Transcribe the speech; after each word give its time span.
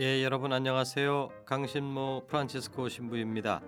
예, 0.00 0.22
여러분 0.22 0.52
안녕하세요. 0.52 1.28
강신모 1.44 2.26
프란치스코 2.28 2.88
신부입니다. 2.88 3.60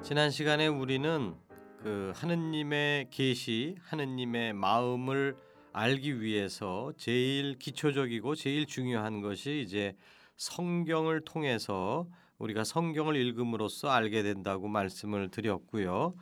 지난 0.00 0.30
시간에 0.30 0.68
우리는 0.68 1.34
그 1.82 2.12
하느님의 2.14 3.08
계시, 3.10 3.74
하느님의 3.80 4.52
마음을 4.52 5.36
알기 5.72 6.20
위해서 6.20 6.92
제일 6.96 7.58
기초적이고 7.58 8.36
제일 8.36 8.64
중요한 8.64 9.22
것이 9.22 9.60
이제 9.66 9.96
성경을 10.36 11.22
통해서 11.22 12.06
우리가 12.38 12.62
성경을 12.62 13.16
읽음으로써 13.16 13.90
알게 13.90 14.22
된다고 14.22 14.68
말씀을 14.68 15.32
드렸고요. 15.32 16.14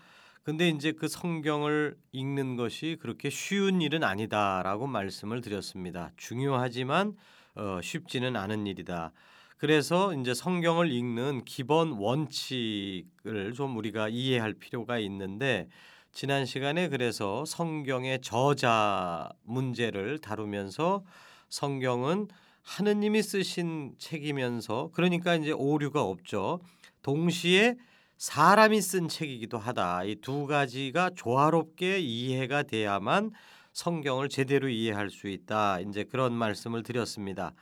근데 0.42 0.70
이제 0.70 0.92
그 0.92 1.06
성경을 1.06 1.98
읽는 2.12 2.56
것이 2.56 2.96
그렇게 2.98 3.28
쉬운 3.28 3.82
일은 3.82 4.04
아니다라고 4.04 4.86
말씀을 4.86 5.42
드렸습니다. 5.42 6.12
중요하지만 6.16 7.14
어, 7.59 7.81
쉽지는 7.83 8.37
않은 8.37 8.67
일이다. 8.67 9.12
그래서 9.56 10.14
이제 10.14 10.34
성경을 10.34 10.92
읽는 10.92 11.45
기본 11.45 11.92
원칙을 11.92 13.53
좀 13.56 13.77
우리가 13.77 14.09
이해할 14.09 14.55
필요가 14.55 14.98
있는데 15.01 15.69
지난 16.12 16.47
시간에 16.47 16.89
그래서 16.89 17.45
성경의 17.45 18.20
저자 18.23 19.29
문제를 19.42 20.19
다루면서 20.20 21.05
성경은 21.48 22.29
하느님이 22.62 23.23
쓰신 23.23 23.95
책이면서 23.98 24.91
그러니까 24.92 25.34
이제 25.34 25.51
오류가 25.53 26.03
없죠. 26.03 26.61
동시에 27.03 27.77
사람이 28.19 28.81
쓴 28.81 29.09
책이기도 29.09 29.59
하다. 29.59 30.05
이 30.05 30.17
두 30.20 30.47
가지가 30.47 31.11
조화롭게 31.17 31.98
이해가 32.01 32.64
돼야만 32.64 33.31
성경을 33.78 34.28
제대로 34.28 34.68
이해할 34.68 35.08
수 35.08 35.28
있다. 35.28 35.78
이제 35.80 36.02
그런 36.02 36.32
말씀을 36.32 36.82
드렸습니다. 36.82 37.52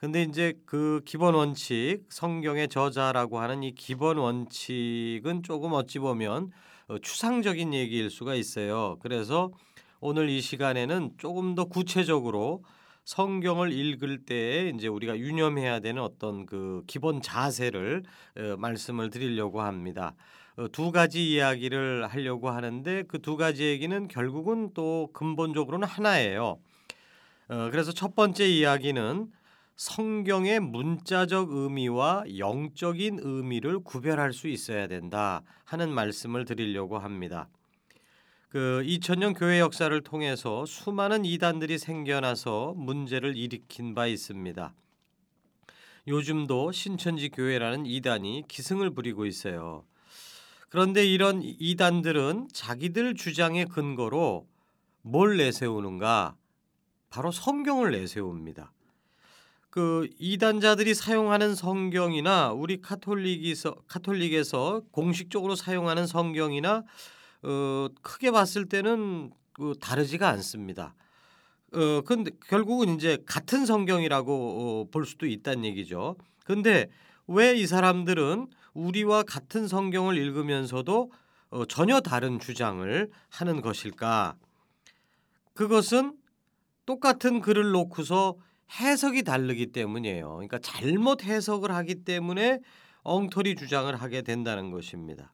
근데 0.00 0.22
이제 0.22 0.54
그 0.66 1.00
기본 1.04 1.34
원칙, 1.34 2.00
성경의 2.08 2.66
저자라고 2.68 3.38
하는 3.38 3.62
이 3.62 3.72
기본 3.72 4.18
원칙은 4.18 5.44
조금 5.44 5.72
어찌 5.72 6.00
보면 6.00 6.50
어, 6.88 6.98
추상적인 6.98 7.72
얘기일 7.72 8.10
수가 8.10 8.34
있어요. 8.34 8.96
그래서 9.00 9.52
오늘 10.00 10.28
이 10.28 10.40
시간에는 10.40 11.12
조금 11.18 11.54
더 11.54 11.66
구체적으로 11.66 12.64
성경을 13.04 13.72
읽을 13.72 14.24
때 14.24 14.72
이제 14.74 14.88
우리가 14.88 15.16
유념해야 15.18 15.78
되는 15.78 16.02
어떤 16.02 16.46
그 16.46 16.82
기본 16.88 17.22
자세를 17.22 18.02
어, 18.38 18.56
말씀을 18.58 19.10
드리려고 19.10 19.60
합니다. 19.62 20.16
어, 20.56 20.68
두 20.68 20.90
가지 20.92 21.32
이야기를 21.32 22.08
하려고 22.08 22.50
하는데 22.50 23.02
그 23.04 23.18
두 23.18 23.36
가지 23.36 23.64
얘기는 23.64 24.08
결국은 24.08 24.72
또 24.74 25.10
근본적으로는 25.12 25.86
하나예요. 25.86 26.58
어, 27.48 27.68
그래서 27.70 27.92
첫 27.92 28.14
번째 28.14 28.46
이야기는 28.48 29.30
성경의 29.76 30.60
문자적 30.60 31.52
의미와 31.52 32.24
영적인 32.38 33.20
의미를 33.22 33.78
구별할 33.80 34.32
수 34.32 34.48
있어야 34.48 34.86
된다 34.86 35.42
하는 35.64 35.90
말씀을 35.90 36.44
드리려고 36.44 36.98
합니다. 36.98 37.48
그 38.50 38.82
2000년 38.84 39.32
교회 39.38 39.60
역사를 39.60 39.98
통해서 40.02 40.66
수많은 40.66 41.24
이단들이 41.24 41.78
생겨나서 41.78 42.74
문제를 42.76 43.36
일으킨 43.36 43.94
바 43.94 44.06
있습니다. 44.06 44.74
요즘도 46.08 46.72
신천지 46.72 47.28
교회라는 47.28 47.86
이단이 47.86 48.44
기승을 48.48 48.90
부리고 48.90 49.24
있어요. 49.26 49.84
그런데 50.70 51.04
이런 51.04 51.42
이단들은 51.42 52.48
자기들 52.52 53.14
주장의 53.14 53.66
근거로 53.66 54.46
뭘 55.02 55.36
내세우는가? 55.36 56.36
바로 57.10 57.32
성경을 57.32 57.90
내세웁니다. 57.90 58.72
그 59.68 60.08
이단자들이 60.18 60.94
사용하는 60.94 61.56
성경이나 61.56 62.52
우리 62.52 62.80
카톨릭에서 62.80 63.74
카톨릭에서 63.88 64.82
공식적으로 64.92 65.56
사용하는 65.56 66.06
성경이나 66.06 66.84
어, 67.42 67.88
크게 68.02 68.30
봤을 68.30 68.66
때는 68.66 69.32
그 69.52 69.74
다르지가 69.80 70.28
않습니다. 70.28 70.94
어, 71.72 72.00
근데 72.02 72.30
결국은 72.48 72.94
이제 72.94 73.18
같은 73.26 73.66
성경이라고 73.66 74.32
어, 74.32 74.90
볼 74.92 75.04
수도 75.04 75.26
있다는 75.26 75.64
얘기죠. 75.64 76.16
근데 76.44 76.88
왜 77.26 77.54
이 77.56 77.66
사람들은 77.66 78.48
우리와 78.80 79.22
같은 79.24 79.68
성경을 79.68 80.16
읽으면서도 80.16 81.12
어, 81.50 81.64
전혀 81.66 82.00
다른 82.00 82.38
주장을 82.38 83.10
하는 83.28 83.60
것일까? 83.60 84.36
그것은 85.54 86.16
똑같은 86.86 87.40
글을 87.40 87.72
놓고서 87.72 88.36
해석이 88.80 89.24
다르기 89.24 89.66
때문이에요. 89.66 90.30
그러니까 90.34 90.58
잘못 90.58 91.24
해석을 91.24 91.72
하기 91.72 92.04
때문에 92.04 92.60
엉터리 93.02 93.56
주장을 93.56 93.94
하게 93.94 94.22
된다는 94.22 94.70
것입니다. 94.70 95.32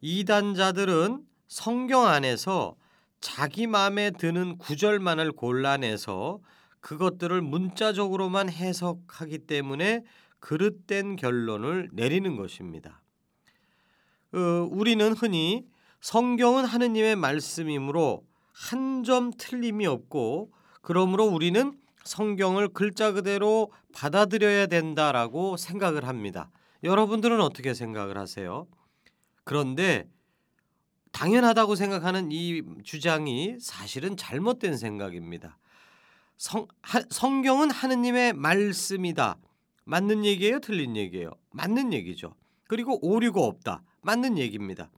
이단자들은 0.00 1.24
성경 1.48 2.06
안에서 2.06 2.76
자기 3.20 3.66
마음에 3.66 4.10
드는 4.10 4.58
구절만을 4.58 5.32
골라내서 5.32 6.40
그것들을 6.80 7.40
문자적으로만 7.40 8.50
해석하기 8.50 9.38
때문에 9.38 10.02
그릇된 10.44 11.16
결론을 11.16 11.88
내리는 11.94 12.36
것입니다. 12.36 13.02
어, 14.34 14.68
우리는 14.70 15.14
흔히 15.14 15.64
성경은 16.02 16.66
하느님의 16.66 17.16
말씀이므로 17.16 18.26
한 18.52 19.02
점 19.04 19.32
틀림이 19.36 19.86
없고 19.86 20.52
그러므로 20.82 21.24
우리는 21.24 21.78
성경을 22.04 22.68
글자 22.68 23.12
그대로 23.12 23.72
받아들여야 23.94 24.66
된다라고 24.66 25.56
생각을 25.56 26.06
합니다. 26.06 26.50
여러분들은 26.82 27.40
어떻게 27.40 27.72
생각을 27.72 28.18
하세요? 28.18 28.66
그런데 29.44 30.06
당연하다고 31.12 31.74
생각하는 31.74 32.32
이 32.32 32.62
주장이 32.82 33.56
사실은 33.60 34.16
잘못된 34.16 34.76
생각입니다. 34.76 35.58
성, 36.36 36.66
하, 36.82 37.00
성경은 37.10 37.70
하느님의 37.70 38.34
말씀이다. 38.34 39.38
맞는 39.84 40.24
얘기예요? 40.24 40.60
틀린 40.60 40.96
얘기예요? 40.96 41.30
맞는 41.52 41.92
얘기죠. 41.92 42.34
그리고 42.66 42.98
오류가 43.06 43.40
없다. 43.42 43.82
맞는 44.02 44.38
얘기입니다. 44.38 44.90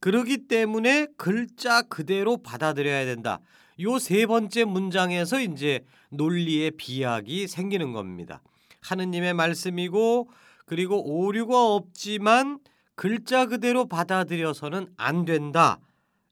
그러기 0.00 0.48
때문에 0.48 1.08
글자 1.16 1.82
그대로 1.82 2.36
받아들여야 2.38 3.04
된다. 3.04 3.40
요 3.82 3.98
세 3.98 4.26
번째 4.26 4.64
문장에서 4.64 5.40
이제 5.40 5.84
논리의 6.10 6.72
비약이 6.72 7.48
생기는 7.48 7.92
겁니다. 7.92 8.42
하느님의 8.82 9.34
말씀이고 9.34 10.30
그리고 10.66 11.02
오류가 11.02 11.74
없지만 11.74 12.60
글자 12.94 13.46
그대로 13.46 13.86
받아들여서는 13.86 14.88
안 14.96 15.24
된다. 15.24 15.80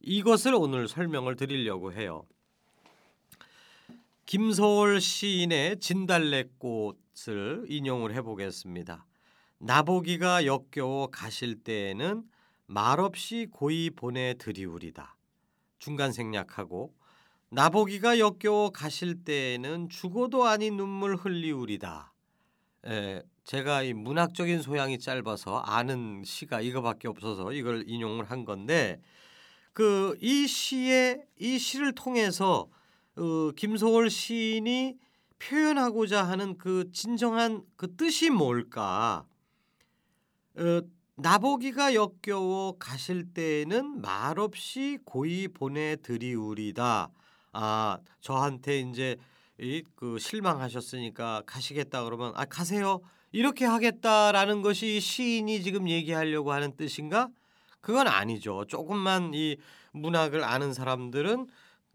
이것을 0.01 0.55
오늘 0.55 0.89
설명을 0.89 1.37
드리려고 1.37 1.93
해요. 1.93 2.25
김서월 4.27 5.01
시인의 5.01 5.81
진달래꽃 5.81 6.99
을 7.29 7.65
인용을 7.69 8.15
해보겠습니다. 8.15 9.05
나보기가 9.59 10.47
역겨워 10.47 11.09
가실 11.09 11.57
때에는 11.65 12.23
말없이 12.67 13.49
고이 13.51 13.91
보내드리우리다. 13.91 15.17
중간 15.79 16.13
생략하고 16.13 16.95
나보기가 17.51 18.19
역겨워 18.19 18.71
가실 18.71 19.25
때에는 19.25 19.89
죽어도 19.89 20.45
아닌 20.45 20.77
눈물 20.77 21.17
흘리우리다. 21.17 22.13
에, 22.87 23.23
제가 23.45 23.83
이 23.83 23.95
문학적인 23.95 24.63
소양이 24.63 24.99
짧아서 24.99 25.59
아는 25.59 26.23
시가 26.25 26.61
이거밖에 26.61 27.09
없어서 27.09 27.53
이걸 27.53 27.85
인용을 27.89 28.31
한 28.31 28.45
건데 28.45 29.01
그 29.73 30.17
이 30.21 30.47
시에 30.47 31.23
이 31.39 31.59
시를 31.59 31.93
통해서 31.95 32.69
어, 33.17 33.51
김소월 33.57 34.11
시인이 34.11 34.97
표현하고자 35.39 36.23
하는 36.25 36.59
그 36.59 36.91
진정한 36.93 37.63
그 37.77 37.95
뜻이 37.97 38.31
뭘까? 38.31 39.25
어, 40.57 40.81
나보기가 41.17 41.95
역겨워 41.95 42.79
가실 42.79 43.33
때에는 43.35 44.01
말없이 44.01 44.99
고이 45.05 45.49
보내드리우리다. 45.49 47.11
아 47.53 47.99
저한테 48.21 48.81
이제 48.81 49.17
이 49.61 49.83
그 49.97 50.19
실망하셨으니까 50.19 51.43
가시겠다 51.47 52.05
그러면 52.05 52.33
아 52.37 52.45
가세요 52.45 53.01
이렇게 53.33 53.65
하겠다라는 53.65 54.63
것이 54.63 55.01
시인이 55.01 55.63
지금 55.63 55.89
얘기하려고 55.89 56.53
하는 56.53 56.77
뜻인가? 56.77 57.29
그건 57.81 58.07
아니죠. 58.09 58.65
조금만 58.67 59.33
이 59.35 59.57
문학을 59.93 60.45
아는 60.45 60.73
사람들은 60.73 61.47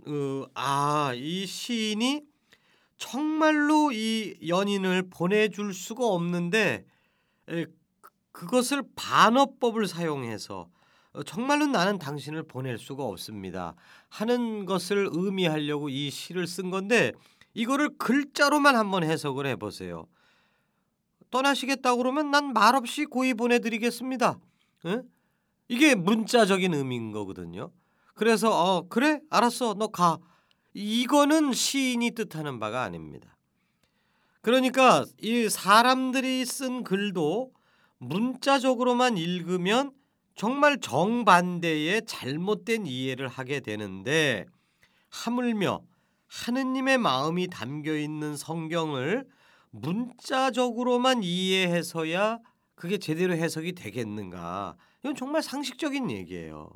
어, 0.08 0.46
아이 0.54 1.46
시인이 1.46 2.22
정말로 2.98 3.92
이 3.92 4.36
연인을 4.48 5.10
보내줄 5.10 5.74
수가 5.74 6.06
없는데 6.06 6.86
에, 7.50 7.66
그것을 8.32 8.84
반어법을 8.96 9.88
사용해서 9.88 10.70
어, 11.14 11.24
정말로 11.24 11.68
나는 11.68 12.00
당신을 12.00 12.44
보낼 12.44 12.78
수가 12.78 13.04
없습니다 13.04 13.76
하는 14.10 14.66
것을 14.66 15.10
의미하려고 15.12 15.90
이 15.90 16.10
시를 16.10 16.48
쓴 16.48 16.72
건데 16.72 17.12
이거를 17.54 17.98
글자로만 17.98 18.76
한번 18.76 19.04
해석을 19.04 19.46
해보세요. 19.46 20.08
떠나시겠다고 21.30 21.98
그러면 21.98 22.32
난 22.32 22.54
말없이 22.54 23.06
고이 23.06 23.34
보내드리겠습니다. 23.34 24.40
에? 24.86 25.02
이게 25.68 25.96
문자적인 25.96 26.74
의미인 26.74 27.12
거거든요. 27.12 27.72
그래서 28.14 28.50
어 28.52 28.88
그래 28.88 29.20
알았어 29.30 29.74
너 29.76 29.88
가. 29.88 30.20
이거는 30.74 31.54
시인이 31.54 32.12
뜻하는 32.12 32.60
바가 32.60 32.84
아닙니다. 32.84 33.36
그러니까 34.42 35.06
이 35.22 35.48
사람들이 35.50 36.46
쓴 36.46 36.84
글도 36.84 37.54
문자적으로만 38.00 39.18
읽으면 39.18 39.92
정말 40.36 40.80
정반대의 40.80 42.06
잘못된 42.06 42.86
이해를 42.86 43.28
하게 43.28 43.60
되는데 43.60 44.46
하물며 45.10 45.82
하느님의 46.28 46.98
마음이 46.98 47.48
담겨 47.48 47.96
있는 47.96 48.36
성경을 48.36 49.28
문자적으로만 49.70 51.24
이해해서야 51.24 52.40
그게 52.76 52.98
제대로 52.98 53.34
해석이 53.34 53.74
되겠는가? 53.74 54.76
이건 55.04 55.16
정말 55.16 55.44
상식적인 55.44 56.10
얘기예요. 56.12 56.70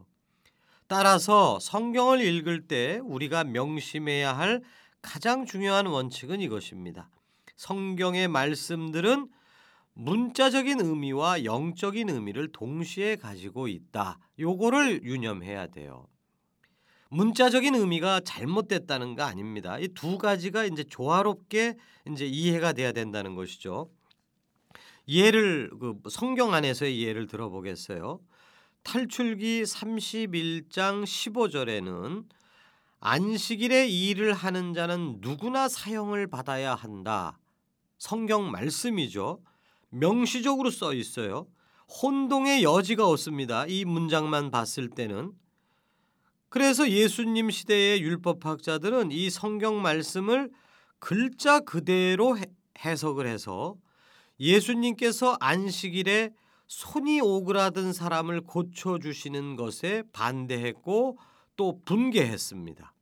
따라서 0.88 1.60
성경을 1.60 2.22
읽을 2.22 2.68
때 2.68 3.00
우리가 3.04 3.44
명심해야 3.44 4.38
할 4.38 4.62
가장 5.01 5.45
중요한 5.45 5.86
원칙은 5.86 6.42
이것입니다. 6.42 7.10
성경의 7.57 8.28
말씀들은 8.28 9.30
문자적인 9.94 10.80
의미와 10.80 11.44
영적인 11.44 12.10
의미를 12.10 12.51
동시에 12.51 13.16
가지고 13.16 13.68
있다. 13.68 14.19
요거를 14.39 15.04
유념해야 15.04 15.68
돼요. 15.68 16.07
문자적인 17.10 17.74
의미가 17.75 18.22
잘못됐다는 18.22 19.16
거 19.16 19.24
아닙니다. 19.24 19.80
이 19.80 19.88
두 19.89 20.18
가지가 20.18 20.66
이제 20.66 20.84
조화롭게 20.84 21.75
이제 22.12 22.25
이해가 22.28 22.74
돼야 22.74 22.92
된다는 22.92 23.36
것이죠. 23.36 23.89
예를 25.07 25.72
그 25.80 25.95
성경 26.10 26.54
안에서의 26.54 27.01
예를 27.04 27.28
들어보겠어요. 27.28 28.19
탈출기 28.88 29.63
31장 29.63 31.04
15절에는 31.04 32.24
안식일에 33.01 33.86
일을 33.86 34.31
하는 34.31 34.74
자는 34.74 35.18
누구나 35.19 35.68
사형을 35.68 36.28
받아야 36.28 36.74
한다. 36.74 37.38
성경 37.98 38.50
말씀이죠. 38.50 39.42
명시적으로 39.89 40.72
써 40.72 40.94
있어요. 40.94 41.48
혼동의 42.01 42.63
여지가 42.63 43.06
없습니다. 43.06 43.66
이 43.68 43.84
문장만 43.84 44.51
봤을 44.51 44.89
때는 44.89 45.34
그래서 46.48 46.89
예수님 46.89 47.50
시대의 47.50 48.01
율법학자들은 48.01 49.12
이 49.12 49.30
성경 49.30 49.81
말씀을 49.81 50.50
글자 51.00 51.60
그대로 51.60 52.38
해석을 52.86 53.28
해서 53.28 53.75
예수님께서 54.39 55.36
안식일에 55.42 56.31
손이 56.67 57.21
오그라든 57.21 57.93
사람을 57.93 58.41
고쳐 58.41 58.99
주시는 58.99 59.55
것에 59.55 60.03
반대했고 60.13 61.17
또 61.55 61.81
분개했습니다. 61.85 62.93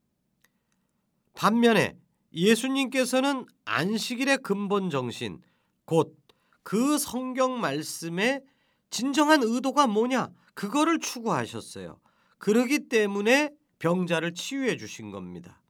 반면에 1.34 1.98
예수님께서는 2.34 3.46
안식일의 3.66 4.38
근본 4.40 4.90
정신 4.90 5.42
곧 5.86 6.26
그 6.66 6.98
성경 6.98 7.62
말씀의 7.62 8.42
진정한 8.90 9.44
의도가 9.44 9.86
뭐냐 9.86 10.30
그거를 10.56 11.00
추구하셨어요. 11.00 12.00
그러기 12.40 12.90
때문에 12.90 13.52
병자를 13.78 14.34
치유해 14.34 14.76
주신 14.76 15.12
겁니다. 15.12 15.62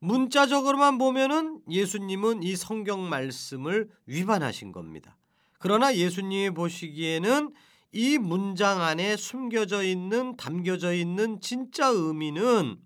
문자적으로만 0.00 0.98
보면은 0.98 1.60
예수님은 1.70 2.42
이 2.42 2.56
성경 2.56 3.08
말씀을 3.08 3.88
위반하신 4.06 4.72
겁니다. 4.72 5.16
그러나 5.58 5.94
예수님이 5.94 6.50
보시기에는 6.50 7.52
이 7.92 8.18
문장 8.18 8.82
안에 8.82 9.16
숨겨져 9.16 9.82
있는 9.82 10.36
담겨져 10.36 10.92
있는 10.92 11.40
진짜 11.40 11.86
의미는 11.88 12.76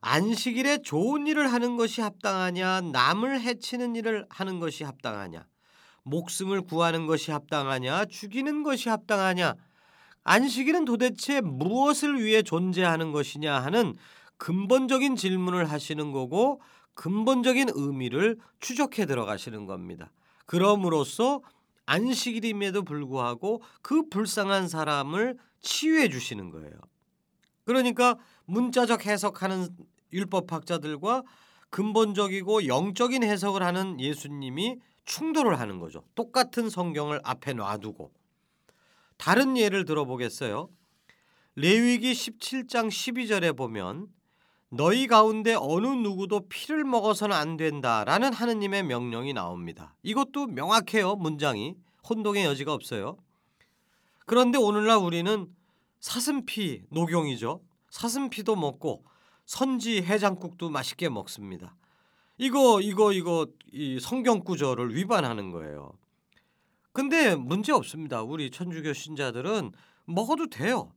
안식일에 0.00 0.82
좋은 0.82 1.26
일을 1.26 1.52
하는 1.52 1.76
것이 1.76 2.00
합당하냐 2.00 2.82
남을 2.92 3.40
해치는 3.40 3.96
일을 3.96 4.26
하는 4.28 4.60
것이 4.60 4.84
합당하냐 4.84 5.46
목숨을 6.02 6.62
구하는 6.62 7.06
것이 7.06 7.30
합당하냐 7.30 8.06
죽이는 8.06 8.62
것이 8.62 8.88
합당하냐 8.88 9.54
안식일은 10.24 10.84
도대체 10.84 11.40
무엇을 11.40 12.22
위해 12.22 12.42
존재하는 12.42 13.12
것이냐 13.12 13.60
하는 13.60 13.94
근본적인 14.36 15.16
질문을 15.16 15.70
하시는 15.70 16.12
거고 16.12 16.60
근본적인 16.94 17.70
의미를 17.74 18.38
추적해 18.60 19.06
들어가시는 19.06 19.66
겁니다. 19.66 20.10
그럼으로써 20.46 21.40
안식일임에도 21.86 22.82
불구하고 22.82 23.62
그 23.82 24.08
불쌍한 24.08 24.68
사람을 24.68 25.36
치유해 25.60 26.08
주시는 26.08 26.50
거예요. 26.50 26.72
그러니까 27.64 28.18
문자적 28.46 29.06
해석하는 29.06 29.68
율법학자들과 30.12 31.22
근본적이고 31.70 32.66
영적인 32.66 33.24
해석을 33.24 33.62
하는 33.62 33.98
예수님이 33.98 34.78
충돌을 35.04 35.58
하는 35.58 35.80
거죠. 35.80 36.04
똑같은 36.14 36.70
성경을 36.70 37.20
앞에 37.24 37.52
놔두고 37.52 38.12
다른 39.16 39.56
예를 39.56 39.84
들어보겠어요. 39.84 40.68
레위기 41.56 42.12
17장 42.12 42.88
12절에 42.88 43.56
보면 43.56 44.08
너희 44.76 45.06
가운데 45.06 45.54
어느 45.54 45.86
누구도 45.86 46.48
피를 46.48 46.84
먹어서는 46.84 47.36
안 47.36 47.56
된다라는 47.56 48.32
하느님의 48.32 48.82
명령이 48.82 49.32
나옵니다. 49.32 49.94
이것도 50.02 50.48
명확해요. 50.48 51.14
문장이 51.14 51.76
혼동의 52.08 52.44
여지가 52.44 52.74
없어요. 52.74 53.16
그런데 54.26 54.58
오늘날 54.58 54.98
우리는 54.98 55.46
사슴피 56.00 56.82
녹용이죠. 56.90 57.60
사슴피도 57.90 58.56
먹고 58.56 59.04
선지 59.46 60.02
해장국도 60.02 60.70
맛있게 60.70 61.08
먹습니다. 61.08 61.76
이거 62.36 62.80
이거 62.80 63.12
이거 63.12 63.46
이 63.72 64.00
성경 64.00 64.40
구절을 64.40 64.96
위반하는 64.96 65.52
거예요. 65.52 65.92
근데 66.92 67.36
문제 67.36 67.70
없습니다. 67.70 68.22
우리 68.22 68.50
천주교 68.50 68.92
신자들은 68.92 69.70
먹어도 70.06 70.48
돼요. 70.48 70.92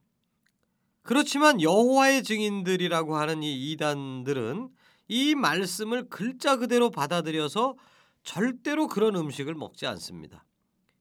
그렇지만 1.08 1.62
여호와의 1.62 2.22
증인들이라고 2.22 3.16
하는 3.16 3.42
이 3.42 3.72
이단들은 3.72 4.68
이 5.08 5.36
말씀을 5.36 6.10
글자 6.10 6.58
그대로 6.58 6.92
받아들여서 6.92 7.76
절대로 8.24 8.88
그런 8.90 9.16
음식을 9.16 9.56
먹지 9.56 9.88
않습니다. 9.88 10.44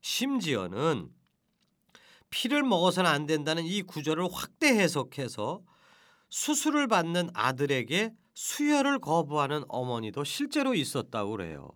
심지어는 0.02 1.10
피를 2.30 2.62
먹어서는 2.62 3.10
안 3.10 3.26
된다는 3.26 3.64
이 3.64 3.82
구절을 3.82 4.28
확대 4.30 4.68
해석해서 4.68 5.62
수술을 6.28 6.86
받는 6.86 7.30
아들에게 7.34 8.12
수혈을 8.32 9.00
거부하는 9.00 9.64
어머니도 9.66 10.22
실제로 10.22 10.74
있었다고 10.74 11.32
그래요. 11.32 11.70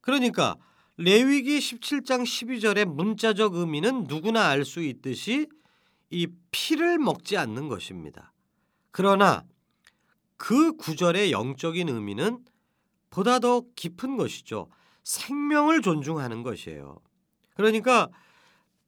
그러니까 0.00 0.56
레위기 0.98 1.58
17장 1.58 2.22
12절의 2.22 2.84
문자적 2.84 3.56
의미는 3.56 4.04
누구나 4.04 4.46
알 4.46 4.64
수 4.64 4.80
있듯이 4.80 5.48
이 6.12 6.28
피를 6.50 6.98
먹지 6.98 7.38
않는 7.38 7.68
것입니다. 7.68 8.32
그러나 8.90 9.44
그 10.36 10.76
구절의 10.76 11.32
영적인 11.32 11.88
의미는 11.88 12.44
보다 13.08 13.38
더 13.38 13.62
깊은 13.74 14.18
것이죠. 14.18 14.68
생명을 15.04 15.80
존중하는 15.80 16.42
것이에요. 16.42 16.98
그러니까 17.54 18.10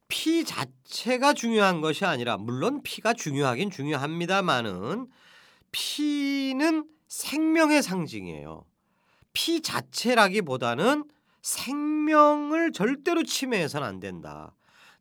피 0.07 0.45
자체가 0.45 1.33
중요한 1.33 1.81
것이 1.81 2.05
아니라 2.05 2.37
물론 2.37 2.83
피가 2.83 3.15
중요하긴 3.15 3.71
중요합니다만은 3.71 5.09
피는 5.73 6.89
생명의 7.09 7.83
상징이에요. 7.83 8.67
피 9.33 9.63
자체라기보다는 9.63 11.05
생명을 11.41 12.73
절대로 12.73 13.23
침해해서는 13.23 13.87
안 13.87 13.99
된다. 13.99 14.55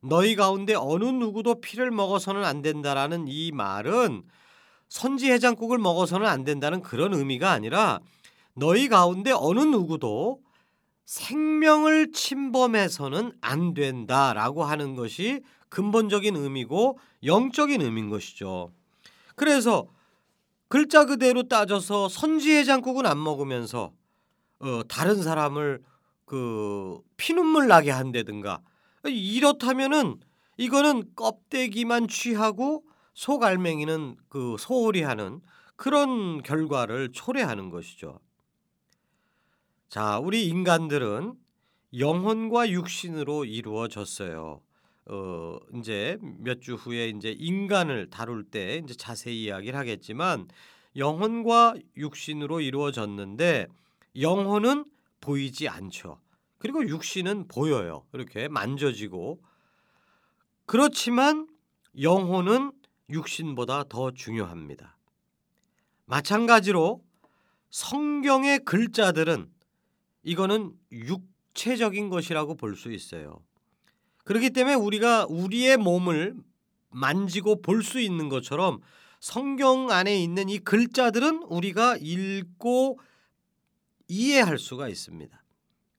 너희 0.04 0.36
가운데 0.36 0.74
어느 0.74 1.04
누구도 1.04 1.60
피를 1.60 1.90
먹어서는 1.90 2.44
안 2.44 2.60
된다라는 2.60 3.24
이 3.26 3.52
말은 3.52 4.22
선지 4.88 5.30
해장국을 5.32 5.78
먹어서는 5.78 6.26
안 6.26 6.44
된다는 6.44 6.82
그런 6.82 7.14
의미가 7.14 7.50
아니라 7.50 8.00
너희 8.54 8.88
가운데 8.88 9.32
어느 9.32 9.60
누구도 9.60 10.40
생명을 11.06 12.12
침범해서는 12.12 13.32
안 13.40 13.74
된다라고 13.74 14.64
하는 14.64 14.94
것이 14.94 15.42
근본적인 15.70 16.36
의미고 16.36 16.98
영적인 17.24 17.80
의미인 17.80 18.10
것이죠. 18.10 18.72
그래서 19.34 19.88
글자 20.68 21.06
그대로 21.06 21.44
따져서 21.44 22.08
선지 22.08 22.52
해장국은 22.52 23.06
안 23.06 23.22
먹으면서 23.22 23.92
어, 24.60 24.82
다른 24.86 25.22
사람을 25.22 25.82
그 26.24 27.00
피눈물 27.16 27.68
나게 27.68 27.90
한다든가 27.90 28.60
이렇다면은 29.10 30.20
이거는 30.56 31.14
껍데기만 31.14 32.08
취하고 32.08 32.84
속알맹이는 33.14 34.16
그 34.28 34.56
소홀히 34.58 35.02
하는 35.02 35.40
그런 35.76 36.42
결과를 36.42 37.12
초래하는 37.12 37.70
것이죠. 37.70 38.18
자, 39.88 40.18
우리 40.18 40.46
인간들은 40.46 41.34
영혼과 41.98 42.68
육신으로 42.70 43.44
이루어졌어요. 43.44 44.60
어, 45.06 45.58
이제 45.74 46.18
몇 46.38 46.60
주 46.60 46.74
후에 46.74 47.08
이제 47.10 47.30
인간을 47.30 48.10
다룰 48.10 48.44
때 48.44 48.80
이제 48.82 48.94
자세히 48.94 49.44
이야기를 49.44 49.78
하겠지만 49.78 50.48
영혼과 50.96 51.74
육신으로 51.96 52.60
이루어졌는데 52.60 53.68
영혼은 54.20 54.86
보이지 55.20 55.68
않죠. 55.68 56.18
그리고 56.64 56.88
육신은 56.88 57.46
보여요. 57.48 58.06
이렇게 58.14 58.48
만져지고 58.48 59.38
그렇지만 60.64 61.46
영혼은 62.00 62.72
육신보다 63.10 63.84
더 63.90 64.12
중요합니다. 64.12 64.96
마찬가지로 66.06 67.04
성경의 67.68 68.60
글자들은 68.64 69.52
이거는 70.22 70.72
육체적인 70.90 72.08
것이라고 72.08 72.54
볼 72.54 72.76
수 72.76 72.90
있어요. 72.90 73.44
그렇기 74.24 74.48
때문에 74.48 74.74
우리가 74.74 75.26
우리의 75.28 75.76
몸을 75.76 76.34
만지고 76.88 77.60
볼 77.60 77.82
수 77.82 78.00
있는 78.00 78.30
것처럼 78.30 78.80
성경 79.20 79.90
안에 79.90 80.18
있는 80.18 80.48
이 80.48 80.60
글자들은 80.60 81.42
우리가 81.42 81.98
읽고 82.00 83.00
이해할 84.08 84.56
수가 84.56 84.88
있습니다. 84.88 85.43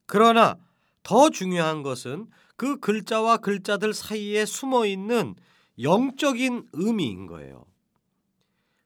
그러나 0.06 0.56
더 1.02 1.30
중요한 1.30 1.82
것은 1.82 2.28
그 2.56 2.78
글자와 2.78 3.38
글자들 3.38 3.92
사이에 3.92 4.46
숨어 4.46 4.86
있는 4.86 5.34
영적인 5.80 6.68
의미인 6.72 7.26
거예요. 7.26 7.66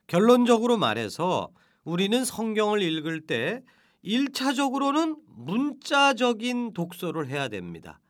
결론적으로 0.07 0.77
말해서 0.77 1.51
우리는 1.85 2.25
성경을 2.25 2.83
읽을 2.83 3.27
때 3.27 3.63
1차적으로는 4.05 5.19
문자적인 5.29 6.73
독서를 6.73 7.29
해야 7.29 7.49
됩니다. 7.49 8.01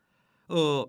어, 0.49 0.87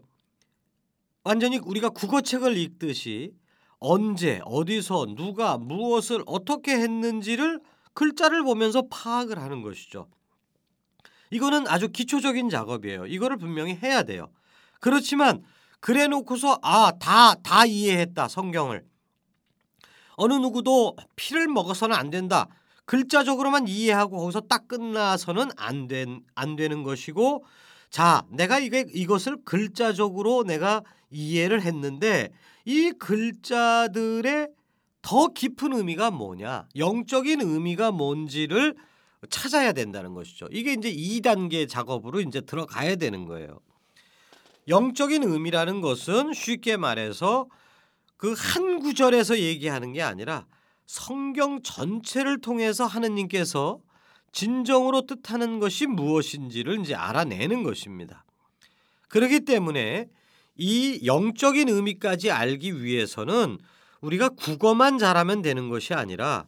완전히 1.23 1.57
우리가 1.57 1.89
국어책을 1.89 2.57
읽듯이 2.57 3.33
언제, 3.79 4.39
어디서, 4.45 5.15
누가, 5.15 5.57
무엇을 5.57 6.23
어떻게 6.27 6.73
했는지를 6.73 7.59
글자를 7.93 8.43
보면서 8.43 8.83
파악을 8.89 9.39
하는 9.39 9.61
것이죠. 9.61 10.07
이거는 11.31 11.67
아주 11.67 11.89
기초적인 11.89 12.49
작업이에요. 12.49 13.07
이거를 13.07 13.37
분명히 13.37 13.77
해야 13.81 14.03
돼요. 14.03 14.29
그렇지만 14.79 15.43
그래 15.79 16.07
놓고서 16.07 16.59
아, 16.61 16.91
다 16.99 17.35
다 17.41 17.65
이해했다. 17.65 18.27
성경을. 18.27 18.85
어느 20.15 20.33
누구도 20.33 20.95
피를 21.15 21.47
먹어서는 21.47 21.95
안 21.95 22.09
된다. 22.11 22.47
글자적으로만 22.85 23.67
이해하고 23.67 24.17
거기서 24.17 24.41
딱 24.41 24.67
끝나서는 24.67 25.49
안, 25.55 25.87
된, 25.87 26.21
안 26.35 26.55
되는 26.55 26.83
것이고 26.83 27.45
자 27.89 28.23
내가 28.29 28.59
이게 28.59 28.85
이것을 28.93 29.37
글자적으로 29.45 30.43
내가 30.43 30.83
이해를 31.09 31.61
했는데 31.61 32.29
이 32.65 32.91
글자들의 32.91 34.49
더 35.01 35.27
깊은 35.27 35.73
의미가 35.73 36.11
뭐냐 36.11 36.67
영적인 36.75 37.41
의미가 37.41 37.91
뭔지를 37.91 38.75
찾아야 39.29 39.71
된다는 39.71 40.13
것이죠. 40.13 40.47
이게 40.51 40.73
이제 40.73 40.91
2단계 40.91 41.69
작업으로 41.69 42.21
이제 42.21 42.41
들어가야 42.41 42.95
되는 42.95 43.25
거예요. 43.25 43.59
영적인 44.67 45.23
의미라는 45.23 45.81
것은 45.81 46.33
쉽게 46.33 46.77
말해서 46.77 47.47
그 48.17 48.33
한 48.33 48.79
구절에서 48.79 49.39
얘기하는 49.39 49.93
게 49.93 50.03
아니라 50.03 50.45
성경 50.85 51.61
전체를 51.63 52.39
통해서 52.39 52.85
하느님께서 52.85 53.79
진정으로 54.31 55.07
뜻하는 55.07 55.59
것이 55.59 55.87
무엇인지를 55.87 56.81
이제 56.81 56.93
알아내는 56.93 57.63
것입니다. 57.63 58.23
그렇기 59.07 59.41
때문에 59.41 60.07
이 60.55 61.01
영적인 61.03 61.67
의미까지 61.67 62.29
알기 62.29 62.83
위해서는 62.83 63.57
우리가 64.01 64.29
국어만 64.29 64.99
잘하면 64.99 65.41
되는 65.41 65.69
것이 65.69 65.93
아니라 65.93 66.45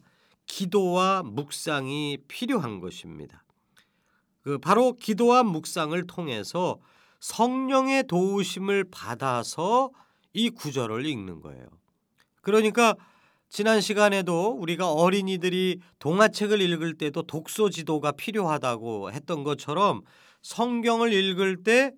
기도와 0.55 1.24
묵상이 1.24 2.19
필요한 2.27 2.79
것입니다. 2.79 3.43
그 4.41 4.60
바로 4.60 4.93
기도와 4.93 5.41
묵상을 5.43 6.05
통해서 6.05 6.79
성령의 7.19 8.03
도우심을 8.07 8.86
받아서 8.91 9.89
이 10.33 10.50
구절을 10.50 11.05
읽는 11.05 11.41
거예요. 11.41 11.65
그러니까 12.41 12.95
지난 13.50 13.81
시간에도 13.81 14.50
우리가 14.51 14.91
어린이들이 14.91 15.79
동화책을 16.00 16.62
읽을 16.62 16.98
때도 16.98 17.24
독서 17.24 17.69
지도가 17.69 18.12
필요하다고 18.12 19.12
했던 19.12 19.43
것처럼 19.43 20.01
성경을 20.41 21.13
읽을 21.13 21.63
때 21.63 21.91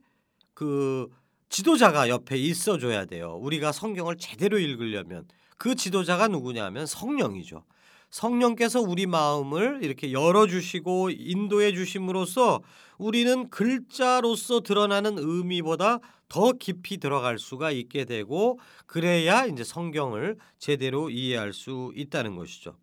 그 0.56 1.10
지도자가 1.50 2.10
옆에 2.10 2.38
있어 2.38 2.80
줘야 2.80 3.06
돼요. 3.06 3.38
우리가 3.40 3.72
성경을 3.72 4.18
제대로 4.18 4.58
읽으려면 4.58 5.28
그 5.58 5.76
지도자가 5.76 6.28
누구냐면 6.30 6.88
성령이죠. 6.88 7.64
성령께서 8.16 8.80
우리 8.80 9.08
마음을 9.08 9.80
이렇게 9.82 10.14
열어주시고 10.14 11.10
인도해 11.10 11.74
주심으로써 11.74 12.62
우리는 12.98 13.50
글자로서 13.50 14.62
드러나는 14.62 15.18
의미보다 15.20 16.00
더 16.30 16.54
깊이 16.54 16.98
들어갈 16.98 17.38
수가 17.38 17.72
있게 17.72 18.06
되고 18.06 18.58
그래야 18.86 19.46
이제 19.46 19.66
성경을 19.66 20.38
제대로 20.58 21.10
이해할 21.10 21.52
수 21.52 21.92
있다는 21.94 22.38
것이죠. 22.38 22.78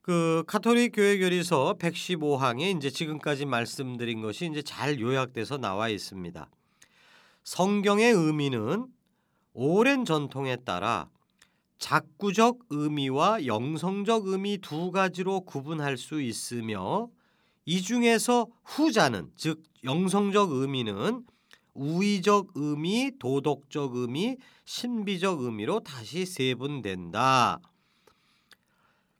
그 0.00 0.44
카톨릭 0.46 0.92
교회 0.94 1.18
교리서 1.18 1.74
115항에 1.80 2.76
이제 2.76 2.88
지금까지 2.88 3.46
말씀드린 3.46 4.22
것이 4.22 4.46
이제 4.46 4.62
잘 4.62 5.00
요약돼서 5.00 5.58
나와 5.58 5.88
있습니다. 5.88 6.48
성경의 7.42 8.12
의미는 8.12 8.86
오랜 9.54 10.04
전통에 10.04 10.54
따라 10.64 11.08
작구적 11.78 12.58
의미와 12.70 13.46
영성적 13.46 14.26
의미 14.26 14.58
두 14.58 14.90
가지로 14.90 15.40
구분할 15.40 15.96
수 15.96 16.20
있으며 16.22 17.08
이 17.64 17.82
중에서 17.82 18.46
후자는 18.64 19.30
즉 19.36 19.62
영성적 19.84 20.52
의미는 20.52 21.24
우의적 21.74 22.52
의미, 22.54 23.12
도덕적 23.18 23.96
의미, 23.96 24.36
신비적 24.64 25.42
의미로 25.42 25.80
다시 25.80 26.24
세분된다. 26.24 27.60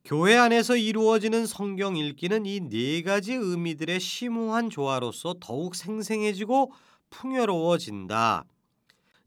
교회 0.05 0.37
안에서 0.37 0.77
이루어지는 0.77 1.47
성경 1.47 1.97
읽기는 1.97 2.47
이 2.47 2.61
네 2.61 3.03
가지 3.03 3.35
의미들의 3.35 3.99
심오한 4.01 4.71
조화로서 4.71 5.35
더욱 5.41 5.75
생생해지고 5.75 6.73
풍요로워진다. 7.11 8.45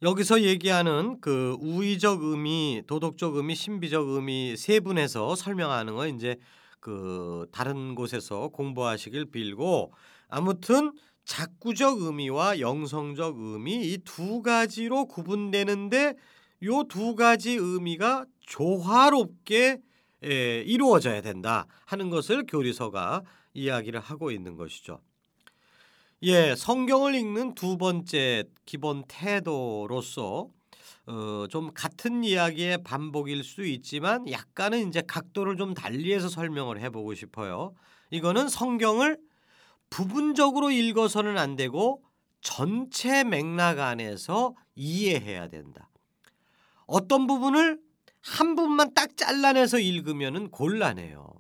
여기서 0.02 0.44
얘기하는 0.44 1.20
그 1.20 1.58
우의적 1.60 2.24
의미, 2.24 2.82
도덕적 2.88 3.36
의미, 3.36 3.54
신비적 3.56 4.08
의미 4.08 4.56
세 4.56 4.80
분에서 4.80 5.36
설명하는 5.36 5.96
거 5.96 6.08
이제 6.08 6.38
그 6.80 7.46
다른 7.52 7.96
곳에서 7.96 8.48
공부하시길 8.50 9.26
빌고 9.32 9.92
아무튼 10.30 10.94
작구적 11.26 12.02
의미와 12.02 12.60
영성적 12.60 13.36
의미 13.40 13.92
이 13.94 13.98
두 14.06 14.42
가지로 14.42 15.06
구분되는데 15.06 16.16
요 16.64 16.84
두 16.86 17.16
가지 17.16 17.52
의미가 17.52 18.26
조화롭게 18.40 19.80
에, 20.24 20.62
이루어져야 20.62 21.22
된다 21.22 21.66
하는 21.86 22.10
것을 22.10 22.46
교리서가 22.48 23.24
이야기를 23.54 24.00
하고 24.00 24.32
있는 24.32 24.56
것이죠. 24.56 25.02
예, 26.22 26.54
성경을 26.54 27.16
읽는 27.16 27.56
두 27.56 27.78
번째 27.78 28.44
기본 28.66 29.06
태도로서 29.08 30.50
어, 31.08 31.48
좀 31.50 31.72
같은 31.74 32.26
이야기의 32.26 32.84
반복일 32.84 33.42
수 33.42 33.66
있지만 33.66 34.30
약간은 34.30 34.90
이제 34.90 35.02
각도를 35.02 35.56
좀 35.56 35.74
달리해서 35.74 36.28
설명을 36.28 36.82
해보고 36.82 37.14
싶어요. 37.14 37.74
이거는 38.12 38.50
성경을 38.50 39.18
부분적으로 39.90 40.72
읽어서는 40.72 41.38
안 41.38 41.56
되고 41.56 42.04
전체 42.42 43.24
맥락 43.24 43.80
안에서 43.80 44.56
이해해야 44.76 45.48
된다. 45.48 45.90
어떤 46.86 47.28
부분을 47.28 47.80
한 48.22 48.56
부분만 48.56 48.94
딱 48.94 49.16
잘라내서 49.16 49.80
읽으면은 49.80 50.52
곤란해요. 50.52 51.32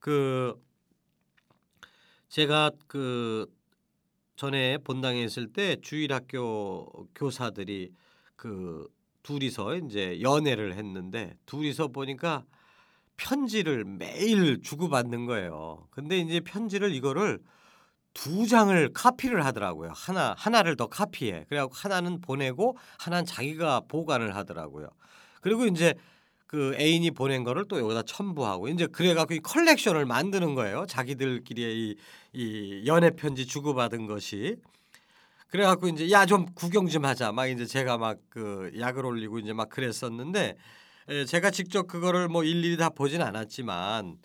그 0.00 0.60
제가 2.36 2.70
그 2.86 3.46
전에 4.36 4.76
본당에 4.76 5.22
있을 5.22 5.54
때 5.54 5.80
주일학교 5.80 7.08
교사들이 7.14 7.94
그 8.36 8.86
둘이서 9.22 9.76
이제 9.76 10.20
연애를 10.20 10.74
했는데 10.74 11.38
둘이서 11.46 11.88
보니까 11.88 12.44
편지를 13.16 13.86
매일 13.86 14.60
주고받는 14.60 15.24
거예요. 15.24 15.88
근데 15.90 16.18
이제 16.18 16.40
편지를 16.40 16.94
이거를 16.94 17.38
두 18.12 18.46
장을 18.46 18.92
카피를 18.92 19.42
하더라고요. 19.46 19.92
하나 19.94 20.34
하나를 20.36 20.76
더 20.76 20.88
카피해. 20.88 21.46
그래갖고 21.48 21.74
하나는 21.74 22.20
보내고 22.20 22.76
하나는 22.98 23.24
자기가 23.24 23.80
보관을 23.88 24.36
하더라고요. 24.36 24.90
그리고 25.40 25.64
이제 25.64 25.94
그 26.46 26.74
애인이 26.78 27.10
보낸 27.12 27.44
거를 27.44 27.64
또 27.68 27.78
여기다 27.80 28.02
첨부하고 28.02 28.68
이제 28.68 28.86
그래갖고 28.86 29.34
이 29.34 29.40
컬렉션을 29.40 30.06
만드는 30.06 30.54
거예요. 30.54 30.86
자기들끼리의 30.88 31.76
이, 31.76 31.96
이 32.32 32.82
연애 32.86 33.10
편지 33.10 33.46
주고받은 33.46 34.06
것이 34.06 34.56
그래갖고 35.48 35.88
이제 35.88 36.10
야 36.10 36.26
좀 36.26 36.46
구경 36.54 36.88
좀 36.88 37.04
하자. 37.04 37.32
막 37.32 37.46
이제 37.46 37.66
제가 37.66 37.98
막 37.98 38.18
그 38.30 38.70
약을 38.78 39.06
올리고 39.06 39.38
이제 39.38 39.52
막 39.52 39.68
그랬었는데 39.70 40.56
제가 41.28 41.50
직접 41.50 41.86
그거를 41.86 42.28
뭐 42.28 42.44
일일이 42.44 42.76
다 42.76 42.90
보진 42.90 43.22
않았지만 43.22 44.18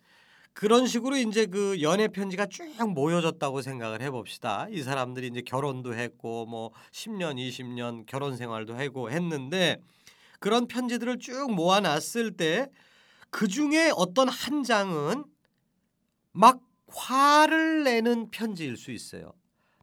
그런 0.54 0.86
식으로 0.88 1.16
이제 1.18 1.46
그 1.46 1.82
연애 1.82 2.08
편지가 2.10 2.48
쭉 2.48 2.66
모여졌다고 2.94 3.62
생각을 3.62 4.02
해봅시다. 4.02 4.68
이 4.72 4.82
사람들이 4.82 5.28
이제 5.28 5.42
결혼도 5.42 5.94
했고 5.96 6.46
뭐 6.46 6.72
10년, 6.92 7.36
20년 7.38 8.06
결혼 8.06 8.36
생활도 8.36 8.76
하고 8.78 9.10
했는데 9.12 9.78
그런 10.42 10.68
편지들을 10.68 11.20
쭉 11.20 11.54
모아놨을 11.54 12.36
때 12.36 12.68
그 13.32 13.48
중에 13.48 13.92
어떤 13.96 14.28
한 14.28 14.64
장은 14.64 15.24
막 16.34 16.60
화를 16.88 17.84
내는 17.86 18.30
편지일 18.30 18.76
수 18.78 18.92
있어요. 18.92 19.32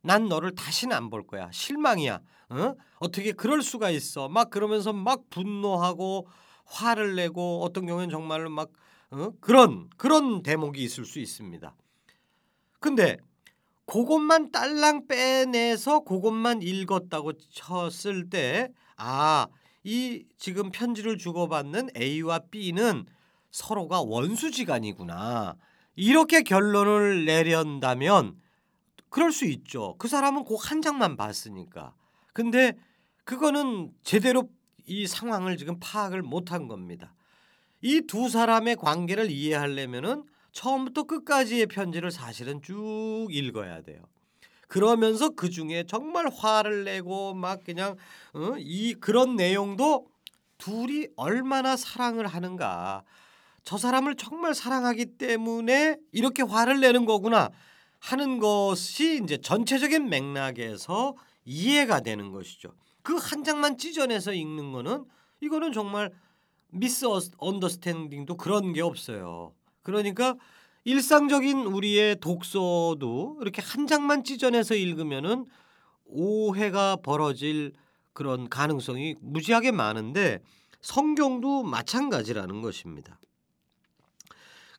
난 0.03 0.29
너를 0.29 0.55
다시는 0.55 0.95
안 0.95 1.11
볼 1.11 1.27
거야. 1.27 1.50
실망이야. 1.50 2.21
어? 2.50 2.75
어떻게 2.99 3.33
그럴 3.33 3.62
수가 3.62 3.91
있어? 3.91 4.29
막 4.29 4.50
그러면서 4.50 4.93
막 4.93 5.29
분노하고 5.31 6.29
화를 6.67 7.17
내고 7.17 7.62
어떤 7.65 7.87
경우에는 7.87 8.11
정말로 8.11 8.50
막 8.50 8.71
어? 9.11 9.31
그런 9.41 9.88
그런 9.97 10.43
대목이 10.43 10.83
있을 10.85 11.07
수 11.07 11.19
있습니다. 11.19 11.75
근데 12.81 13.17
그것만 13.87 14.53
딸랑 14.53 15.07
빼내서 15.07 16.00
그것만 16.00 16.61
읽었다고 16.61 17.33
쳤을 17.50 18.29
때 18.29 18.69
아, 18.97 19.47
이 19.88 20.26
지금 20.37 20.71
편지를 20.71 21.16
주고받는 21.16 21.88
A와 21.97 22.40
B는 22.50 23.07
서로가 23.50 24.02
원수지간이구나. 24.02 25.57
이렇게 25.97 26.42
결론을 26.42 27.25
내련다면 27.25 28.36
그럴 29.08 29.32
수 29.32 29.47
있죠. 29.47 29.97
그 29.97 30.06
사람은 30.06 30.45
그한 30.45 30.82
장만 30.82 31.17
봤으니까. 31.17 31.95
근데 32.34 32.76
그거는 33.25 33.91
제대로 34.02 34.50
이 34.84 35.06
상황을 35.06 35.56
지금 35.56 35.78
파악을 35.80 36.21
못한 36.21 36.69
겁니다. 36.69 37.15
이 37.80 38.02
두 38.02 38.28
사람의 38.28 38.76
관계를 38.76 39.30
이해하려면은 39.30 40.25
처음부터 40.52 41.04
끝까지의 41.04 41.67
편지를 41.67 42.10
사실은 42.10 42.60
쭉 42.60 43.28
읽어야 43.30 43.80
돼요. 43.80 44.02
그러면서 44.69 45.31
그 45.31 45.50
중에 45.50 45.85
정말 45.89 46.28
화를 46.28 46.85
내고 46.85 47.35
막 47.35 47.65
그냥 47.65 47.97
어? 48.35 48.52
이 48.59 48.95
그런 48.95 49.37
내용도 49.37 50.07
둘이 50.59 51.09
얼마나 51.17 51.76
사랑을 51.76 52.26
하는가. 52.26 53.02
저 53.65 53.76
사람을 53.76 54.15
정말 54.17 54.54
사랑하기 54.54 55.19
때문에 55.19 55.97
이렇게 56.13 56.43
화를 56.43 56.81
내는 56.81 57.04
거구나 57.04 57.50
하는 57.99 58.39
것이 58.39 59.21
이제 59.23 59.39
전체적인 59.39 60.09
맥락에서 60.09 61.15
이해가 61.45 62.00
되는 62.00 62.31
것이죠. 62.31 62.73
그 63.02 63.17
한 63.17 63.43
장만 63.43 63.78
찢어내서 63.78 64.33
읽는 64.35 64.73
거는 64.73 65.04
이거는 65.41 65.73
정말 65.73 66.11
미스 66.71 67.07
언더스탠딩도 67.39 68.37
그런 68.37 68.73
게 68.73 68.83
없어요. 68.83 69.54
그러니까 69.83 70.35
일상적인 70.89 71.67
우리의 71.67 72.17
독서도 72.19 73.41
이렇게 73.43 73.61
한 73.61 73.87
장만 73.87 74.25
찢어내서 74.25 74.75
읽으면은 74.75 75.45
오해가 76.07 76.97
벌어질 76.97 77.75
그런 78.15 78.49
가능성이 78.49 79.15
무지하게 79.21 79.71
많은데 79.71 80.39
성경도 80.81 81.63
마찬가지라는 81.63 82.63
것입니다. 82.63 83.21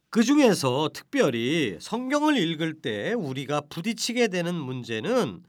그 0.10 0.24
중에서 0.24 0.89
특별히 0.91 1.78
성경을 1.80 2.38
읽을 2.38 2.82
때 2.82 3.13
우리가 3.13 3.62
부딪히게 3.69 4.30
되는 4.30 4.56
문제는 4.56 5.43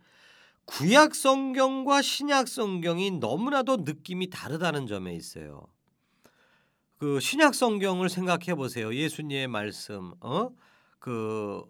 구약 0.67 1.15
성경과 1.15 2.03
신약 2.03 2.49
성경이 2.49 3.13
너무나도 3.13 3.79
느낌이 3.79 4.29
다르다는 4.29 4.87
점에 4.87 5.15
있어요. 5.15 5.63
그 7.01 7.19
신약 7.19 7.55
성경을 7.55 8.11
생각해 8.11 8.55
보세요. 8.55 8.95
예수님의 8.95 9.49
말씀, 9.49 10.13
어? 10.21 10.51
그 10.99 11.63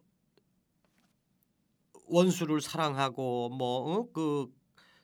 원수를 2.07 2.61
사랑하고 2.61 3.49
뭐그 3.51 4.43
어? 4.43 4.49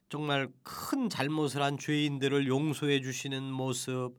정말 0.09 0.49
큰 0.65 1.09
잘못을 1.09 1.63
한 1.63 1.79
죄인들을 1.79 2.49
용서해 2.49 3.03
주시는 3.03 3.45
모습, 3.45 4.19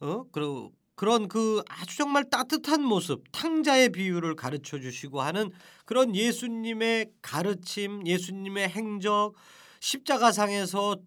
어? 0.00 0.24
그리고 0.30 0.74
그런 0.94 1.26
그 1.26 1.62
아주 1.70 1.96
정말 1.96 2.28
따뜻한 2.28 2.82
모습, 2.82 3.24
탕자의 3.32 3.92
비유를 3.92 4.36
가르쳐 4.36 4.78
주시고 4.78 5.22
하는 5.22 5.50
그런 5.86 6.14
예수님의 6.14 7.12
가르침, 7.22 8.06
예수님의 8.06 8.68
행적, 8.68 9.32
십자가상에서 9.80 10.98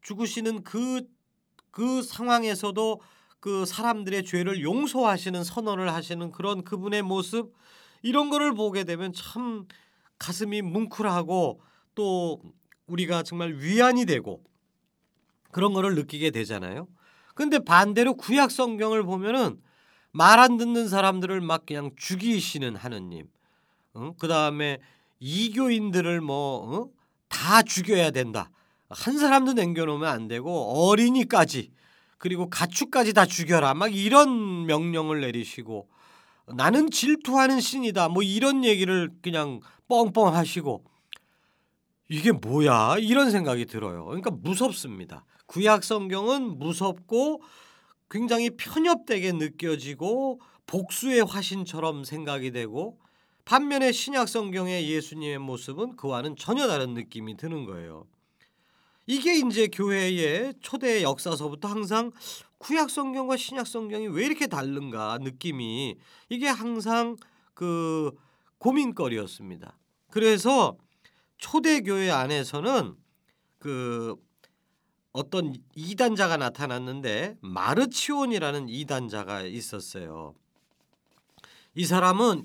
죽으시는 0.00 0.64
그그 0.64 1.06
그 1.70 2.02
상황에서도 2.02 3.00
그 3.42 3.66
사람들의 3.66 4.24
죄를 4.24 4.62
용서하시는 4.62 5.42
선언을 5.42 5.92
하시는 5.92 6.30
그런 6.30 6.62
그분의 6.62 7.02
모습 7.02 7.52
이런 8.00 8.30
거를 8.30 8.54
보게 8.54 8.84
되면 8.84 9.12
참 9.12 9.66
가슴이 10.20 10.62
뭉클하고 10.62 11.60
또 11.96 12.40
우리가 12.86 13.24
정말 13.24 13.54
위안이 13.54 14.06
되고 14.06 14.44
그런 15.50 15.72
거를 15.72 15.96
느끼게 15.96 16.30
되잖아요. 16.30 16.86
근데 17.34 17.58
반대로 17.58 18.14
구약 18.14 18.52
성경을 18.52 19.02
보면은 19.02 19.60
말 20.12 20.38
안 20.38 20.56
듣는 20.56 20.88
사람들을 20.88 21.40
막 21.40 21.66
그냥 21.66 21.90
죽이시는 21.96 22.76
하느님. 22.76 23.26
어? 23.94 24.12
그다음에 24.20 24.78
이교인들을 25.18 26.20
뭐다 26.20 27.58
어? 27.58 27.62
죽여야 27.66 28.12
된다. 28.12 28.50
한 28.88 29.18
사람도 29.18 29.54
남겨 29.54 29.84
놓으면 29.84 30.08
안 30.08 30.28
되고 30.28 30.86
어린이까지 30.86 31.72
그리고 32.22 32.48
가축까지 32.48 33.14
다 33.14 33.26
죽여라 33.26 33.74
막 33.74 33.92
이런 33.92 34.64
명령을 34.66 35.22
내리시고 35.22 35.88
나는 36.54 36.88
질투하는 36.88 37.58
신이다 37.58 38.10
뭐 38.10 38.22
이런 38.22 38.64
얘기를 38.64 39.10
그냥 39.22 39.58
뻥뻥 39.88 40.32
하시고 40.32 40.84
이게 42.08 42.30
뭐야 42.30 42.98
이런 43.00 43.32
생각이 43.32 43.66
들어요. 43.66 44.04
그러니까 44.04 44.30
무섭습니다. 44.30 45.24
구약 45.46 45.82
성경은 45.82 46.60
무섭고 46.60 47.42
굉장히 48.08 48.50
편협되게 48.50 49.32
느껴지고 49.32 50.40
복수의 50.66 51.24
화신처럼 51.24 52.04
생각이 52.04 52.52
되고 52.52 53.00
반면에 53.44 53.90
신약 53.90 54.28
성경의 54.28 54.88
예수님의 54.88 55.38
모습은 55.38 55.96
그와는 55.96 56.36
전혀 56.36 56.68
다른 56.68 56.94
느낌이 56.94 57.36
드는 57.36 57.64
거예요. 57.64 58.06
이게 59.06 59.38
이제 59.38 59.68
교회의 59.68 60.54
초대 60.60 61.02
역사서부터 61.02 61.68
항상 61.68 62.12
구약 62.58 62.90
성경과 62.90 63.36
신약 63.36 63.66
성경이 63.66 64.06
왜 64.08 64.24
이렇게 64.24 64.46
다른가 64.46 65.18
느낌이 65.20 65.96
이게 66.28 66.46
항상 66.46 67.16
그 67.54 68.12
고민거리였습니다. 68.58 69.76
그래서 70.10 70.76
초대 71.38 71.80
교회 71.80 72.10
안에서는 72.10 72.94
그 73.58 74.14
어떤 75.12 75.54
이단자가 75.74 76.36
나타났는데 76.36 77.36
마르치온이라는 77.40 78.68
이단자가 78.68 79.42
있었어요. 79.42 80.34
이 81.74 81.84
사람은 81.84 82.44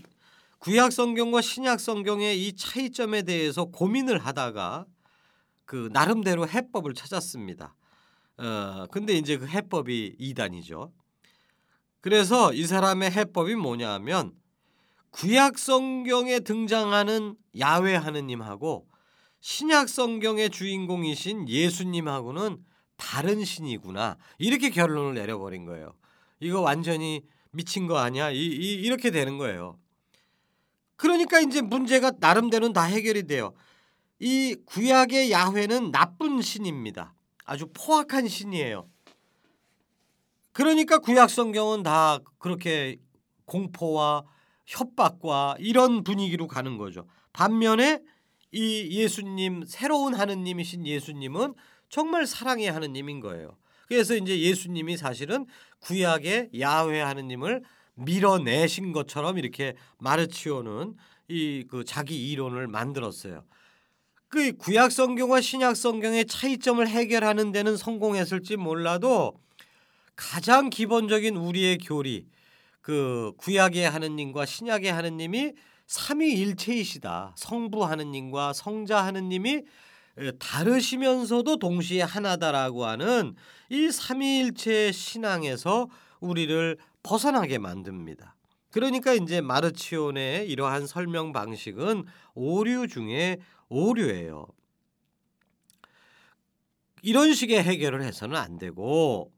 구약 0.59 0.91
성경과 0.91 1.41
신약 1.41 1.79
성경의 1.79 2.47
이 2.47 2.53
차이점에 2.53 3.21
대해서 3.21 3.65
고민을 3.65 4.17
하다가 4.17 4.85
그 5.67 5.89
나름대로 5.91 6.47
해법을 6.47 6.93
찾았습니다. 6.93 7.75
어 8.37 8.87
근데 8.89 9.13
이제 9.13 9.37
그 9.37 9.45
해법이 9.45 10.15
이단이죠. 10.17 10.93
그래서 11.99 12.53
이 12.53 12.65
사람의 12.65 13.11
해법이 13.11 13.55
뭐냐 13.55 13.91
하면 13.95 14.31
구약 15.11 15.59
성경에 15.59 16.39
등장하는 16.39 17.35
야외 17.59 17.95
하느님하고 17.95 18.87
신약 19.41 19.89
성경의 19.89 20.51
주인공이신 20.51 21.49
예수님하고는 21.49 22.63
다른 22.95 23.43
신이구나 23.43 24.17
이렇게 24.37 24.69
결론을 24.69 25.15
내려버린 25.15 25.65
거예요. 25.65 25.93
이거 26.39 26.61
완전히 26.61 27.23
미친 27.51 27.87
거 27.87 27.97
아니야? 27.97 28.31
이, 28.31 28.37
이, 28.37 28.73
이렇게 28.73 29.11
되는 29.11 29.37
거예요. 29.37 29.77
그러니까 30.95 31.41
이제 31.41 31.61
문제가 31.61 32.13
나름대로는 32.19 32.71
다 32.71 32.83
해결이 32.83 33.27
돼요. 33.27 33.53
이 34.19 34.55
구약의 34.65 35.31
야훼는 35.31 35.91
나쁜 35.91 36.41
신입니다. 36.41 37.13
아주 37.45 37.67
포악한 37.73 38.27
신이에요. 38.27 38.89
그러니까 40.51 40.97
구약 40.99 41.29
성경은 41.29 41.83
다 41.83 42.19
그렇게 42.39 42.97
공포와 43.45 44.23
협박과 44.65 45.55
이런 45.59 46.03
분위기로 46.03 46.47
가는 46.47 46.77
거죠. 46.77 47.07
반면에 47.31 48.01
이 48.51 48.89
예수님 48.99 49.63
새로운 49.65 50.15
하느님이신 50.15 50.85
예수님은 50.87 51.53
정말 51.89 52.25
사랑의 52.25 52.71
하느님인 52.71 53.19
거예요. 53.19 53.57
그래서 53.87 54.15
이제 54.15 54.39
예수님이 54.39 54.97
사실은 54.97 55.45
구약의 55.79 56.49
야훼 56.59 56.99
하느님을 57.01 57.63
밀어내신 57.95 58.91
것처럼 58.91 59.37
이렇게 59.37 59.75
마르치오는 59.99 60.95
이 61.29 61.65
그 61.67 61.83
자기 61.83 62.31
이론을 62.31 62.67
만들었어요. 62.67 63.43
그 64.29 64.51
구약 64.57 64.91
성경과 64.91 65.39
신약 65.39 65.75
성경의 65.75 66.25
차이점을 66.25 66.85
해결하는 66.85 67.51
데는 67.51 67.77
성공했을지 67.77 68.57
몰라도 68.57 69.33
가장 70.15 70.69
기본적인 70.69 71.35
우리의 71.37 71.77
교리 71.77 72.25
그 72.81 73.31
구약의 73.37 73.89
하느님과 73.89 74.45
신약의 74.45 74.91
하느님이 74.91 75.53
삼위일체이시다. 75.87 77.33
성부 77.37 77.85
하느님과 77.85 78.53
성자 78.53 79.05
하느님이 79.05 79.63
다르시면서도 80.39 81.57
동시에 81.57 82.01
하나다라고 82.01 82.85
하는 82.85 83.35
이 83.69 83.91
삼위일체 83.91 84.91
신앙에서 84.91 85.87
우리를 86.19 86.77
벗어나게 87.03 87.59
만듭니다. 87.59 88.35
그러니까 88.71 89.13
이제 89.13 89.41
마르치온의 89.41 90.49
이러한 90.49 90.87
설명 90.87 91.31
방식은 91.31 92.03
오류 92.33 92.87
중에 92.87 93.37
오류예요. 93.69 94.47
이런 97.01 97.33
식의 97.33 97.63
해결을 97.63 98.01
해서는 98.03 98.35
안 98.35 98.57
되고 98.57 99.31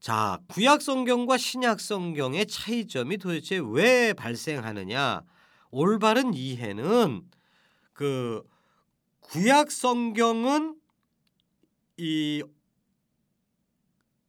자, 0.00 0.38
구약 0.48 0.82
성경과 0.82 1.36
신약 1.38 1.80
성경의 1.80 2.46
차이점이 2.46 3.18
도대체 3.18 3.60
왜 3.64 4.12
발생하느냐? 4.12 5.22
올바른 5.70 6.34
이해는 6.34 7.22
그 7.92 8.42
구약 9.20 9.70
성경은 9.70 10.76
이 11.98 12.42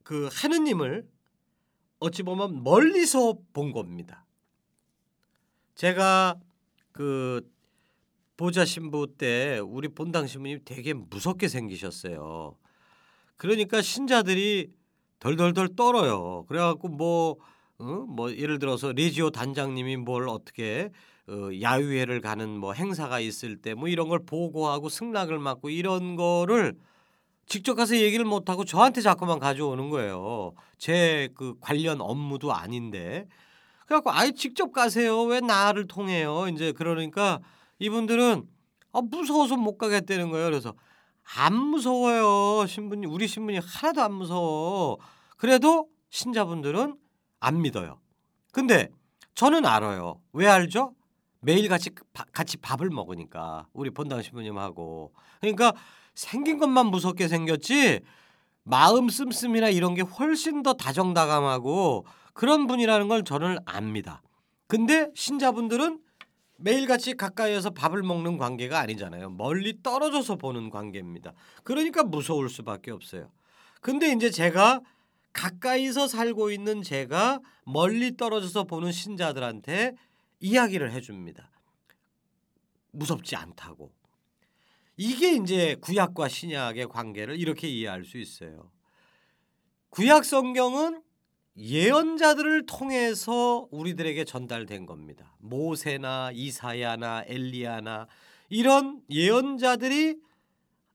그 0.06 0.30
하느님을 0.32 1.10
어찌 1.98 2.22
보면 2.22 2.64
멀리서 2.64 3.40
본 3.54 3.72
겁니다. 3.72 4.24
제가 5.74 6.40
그 6.92 7.42
보좌 8.38 8.65
신부 8.65 9.08
때 9.17 9.60
우리 9.63 9.88
본당 9.88 10.28
신부님 10.28 10.60
되게 10.65 10.93
무섭게 10.93 11.48
생기셨어요. 11.48 12.58
그러니까 13.38 13.82
신자들이 13.82 14.69
덜덜덜 15.19 15.76
떨어요. 15.76 16.45
그래갖고 16.48 16.89
뭐, 16.89 17.38
어? 17.80 17.86
뭐 17.86 18.32
예를 18.36 18.60
들어서 18.60 18.91
레지오 18.93 19.32
단장님이 19.32 19.98
뭘 19.98 20.28
어떻게 20.30 20.91
어, 21.28 21.50
야유회를 21.62 22.21
가는 22.21 22.50
뭐 22.60 22.74
행사가 22.74 23.19
있을 23.19 23.58
때 23.62 23.74
뭐 23.76 23.88
이런 23.89 24.10
걸 24.10 24.26
보고하고 24.26 24.89
승낙을 24.89 25.39
맡고 25.39 25.69
이런 25.69 26.15
거를 26.15 26.76
직접 27.48 27.76
가서 27.76 27.98
얘기를 27.98 28.26
못 28.26 28.50
하고 28.50 28.65
저한테 28.65 29.02
자꾸만 29.02 29.39
가져오는 29.39 29.89
거예요. 29.89 30.54
제 30.78 31.30
그 31.36 31.56
관련 31.62 32.02
업무도 32.02 32.54
아닌데. 32.54 33.28
그래갖고 33.88 34.12
아예 34.12 34.32
직접 34.32 34.71
가세요. 34.71 35.24
왜 35.24 35.39
나를 35.41 35.88
통해요? 35.88 36.48
이제 36.50 36.71
그러니까 36.74 37.39
이분들은 37.80 38.48
아, 38.94 39.02
무서워서 39.02 39.58
못 39.58 39.78
가겠다는 39.78 40.30
거예요. 40.30 40.46
그래서 40.46 40.74
안 41.38 41.54
무서워요. 41.56 42.66
신부님 42.68 43.12
우리 43.12 43.28
신부님 43.28 43.62
하나도 43.64 44.02
안 44.02 44.14
무서워. 44.14 44.98
그래도 45.38 45.90
신자분들은 46.10 46.98
안 47.40 47.62
믿어요. 47.62 48.00
근데 48.52 48.90
저는 49.34 49.66
알아요. 49.66 50.22
왜 50.32 50.48
알죠? 50.48 50.94
매일 51.42 51.68
같이 51.68 51.92
같이 52.32 52.58
밥을 52.58 52.90
먹으니까 52.90 53.68
우리 53.74 53.92
본당 53.92 54.22
신부님하고 54.22 55.14
그러니까 55.42 55.74
생긴 56.16 56.58
것만 56.58 56.88
무섭게 56.88 57.28
생겼지 57.28 58.00
마음 58.64 59.10
씀씀이나 59.10 59.70
이런 59.70 59.94
게 59.94 60.02
훨씬 60.02 60.64
더 60.64 60.74
다정다감하고 60.74 62.06
그런 62.34 62.66
분이라는 62.66 63.08
걸 63.08 63.24
저는 63.24 63.58
압니다. 63.66 64.24
근데 64.68 65.12
신자분들은 65.14 66.00
매일같이 66.58 67.15
가까이에서 67.15 67.72
밥을 67.72 68.04
먹는 68.04 68.38
관계가 68.38 68.80
아니잖아요. 68.80 69.32
멀리 69.32 69.82
떨어져서 69.82 70.38
보는 70.38 70.70
관계입니다. 70.70 71.34
그러니까 71.63 72.04
무서울 72.04 72.50
수밖에 72.50 72.91
없어요. 72.91 73.32
근데 73.82 74.12
이제 74.12 74.30
제가 74.30 74.82
가까이서 75.34 76.08
살고 76.08 76.52
있는 76.52 76.82
제가 76.82 77.41
멀리 77.65 78.15
떨어져서 78.15 78.63
보는 78.63 78.91
신자들한테 78.91 79.96
이야기를 80.39 80.91
해줍니다. 80.94 81.52
무섭지 82.91 83.36
않다고. 83.36 83.91
이게 84.98 85.34
이제 85.34 85.76
구약과 85.82 86.30
신약의 86.30 86.88
관계를 86.88 87.38
이렇게 87.38 87.68
이해할 87.68 88.06
수 88.06 88.18
있어요. 88.18 88.72
구약 89.89 90.24
성경은 90.24 91.02
예언자들을 91.58 92.65
통해서 92.65 93.68
우리들에게 93.72 94.26
전달된 94.26 94.86
겁니다. 94.86 95.34
모세나 95.39 96.32
이사야나 96.34 97.24
엘리야나 97.28 98.08
이런 98.50 99.02
예언자들이 99.10 100.18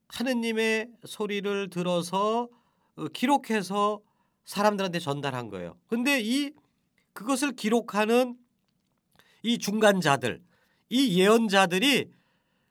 하느님의 0.08 0.88
소리를 1.04 1.70
들어서 1.70 2.48
어, 2.96 3.08
기록해서 3.08 4.00
사람들한테 4.44 4.98
전달한 4.98 5.48
거예요. 5.48 5.76
근데 5.86 6.20
이 6.20 6.52
그것을 7.12 7.52
기록하는 7.52 8.36
이 9.42 9.58
중간자들, 9.58 10.42
이 10.90 11.20
예언자들이 11.20 12.10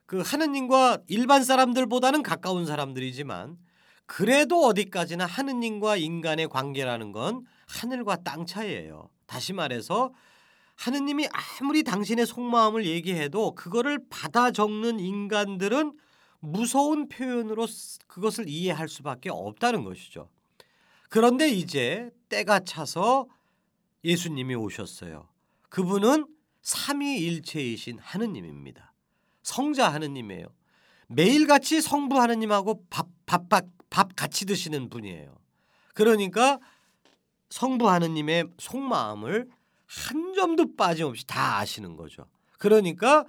그 0.06 0.22
하느님과 0.24 1.00
일반 1.08 1.44
사람들보다는 1.44 2.24
가까운 2.24 2.66
사람들이지만 2.66 3.58
그래도 4.06 4.66
어디까지나 4.66 5.26
하느님과 5.26 5.98
인간의 5.98 6.50
관계라는 6.50 7.12
건 7.12 7.46
하늘과 7.70 8.18
땅 8.18 8.46
차이예요. 8.46 9.10
다시 9.26 9.54
말해서 9.54 10.12
하느님이 10.76 11.28
아무리 11.62 11.84
당신의 11.84 12.26
속마음을 12.26 12.86
얘기해도 12.86 13.54
그거를 13.54 14.00
받아 14.10 14.52
적는 14.52 15.00
인간들은 15.00 15.94
무서운 16.40 17.10
표현으로 17.10 17.68
그것을 18.08 18.48
이해할 18.48 18.88
수밖에 18.88 19.30
없다는 19.30 19.84
것이죠. 19.84 20.30
그런데 21.10 21.50
이제 21.50 22.10
때가 22.30 22.62
차서 22.62 23.28
예수님이 24.04 24.56
오셨어요. 24.56 25.28
그분은 25.70 26.28
삼위일체이신 26.62 28.00
하느님입니다. 28.00 28.94
성자 29.44 29.90
하느님이에요. 29.90 30.48
매일같이 31.08 31.82
성부 31.82 32.20
하느님하고 32.20 32.86
밥, 32.90 33.08
밥, 33.26 33.50
밥, 33.50 33.66
밥 33.90 34.16
같이 34.16 34.46
드시는 34.46 34.90
분이에요. 34.90 35.36
그러니까 35.94 36.60
성부 37.50 37.90
하느님의 37.90 38.46
속마음을 38.58 39.50
한 39.86 40.34
점도 40.34 40.76
빠짐없이 40.76 41.26
다 41.26 41.58
아시는 41.58 41.96
거죠. 41.96 42.26
그러니까 42.58 43.26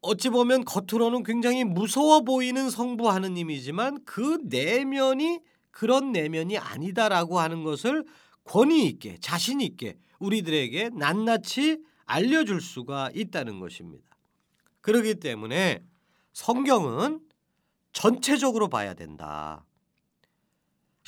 어찌 0.00 0.28
보면 0.28 0.64
겉으로는 0.64 1.22
굉장히 1.22 1.64
무서워 1.64 2.20
보이는 2.20 2.70
성부 2.70 3.08
하느님이지만 3.08 4.04
그 4.04 4.38
내면이 4.44 5.40
그런 5.70 6.12
내면이 6.12 6.58
아니다라고 6.58 7.38
하는 7.40 7.64
것을 7.64 8.04
권위 8.44 8.86
있게 8.86 9.18
자신 9.20 9.60
있게 9.60 9.98
우리들에게 10.18 10.90
낱낱이 10.90 11.82
알려줄 12.04 12.60
수가 12.60 13.10
있다는 13.14 13.60
것입니다. 13.60 14.04
그렇기 14.80 15.16
때문에 15.16 15.84
성경은 16.32 17.20
전체적으로 17.92 18.68
봐야 18.68 18.94
된다. 18.94 19.64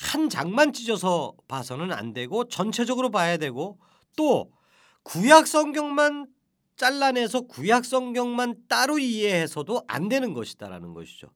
한 0.01 0.29
장만 0.29 0.73
찢어서 0.73 1.33
봐서는 1.47 1.91
안 1.91 2.13
되고 2.13 2.47
전체적으로 2.47 3.11
봐야 3.11 3.37
되고 3.37 3.77
또 4.15 4.51
구약 5.03 5.47
성경만 5.47 6.27
잘라내서 6.75 7.41
구약 7.41 7.85
성경만 7.85 8.63
따로 8.67 8.97
이해해서도 8.97 9.83
안 9.87 10.09
되는 10.09 10.33
것이다라는 10.33 10.93
것이죠. 10.93 11.27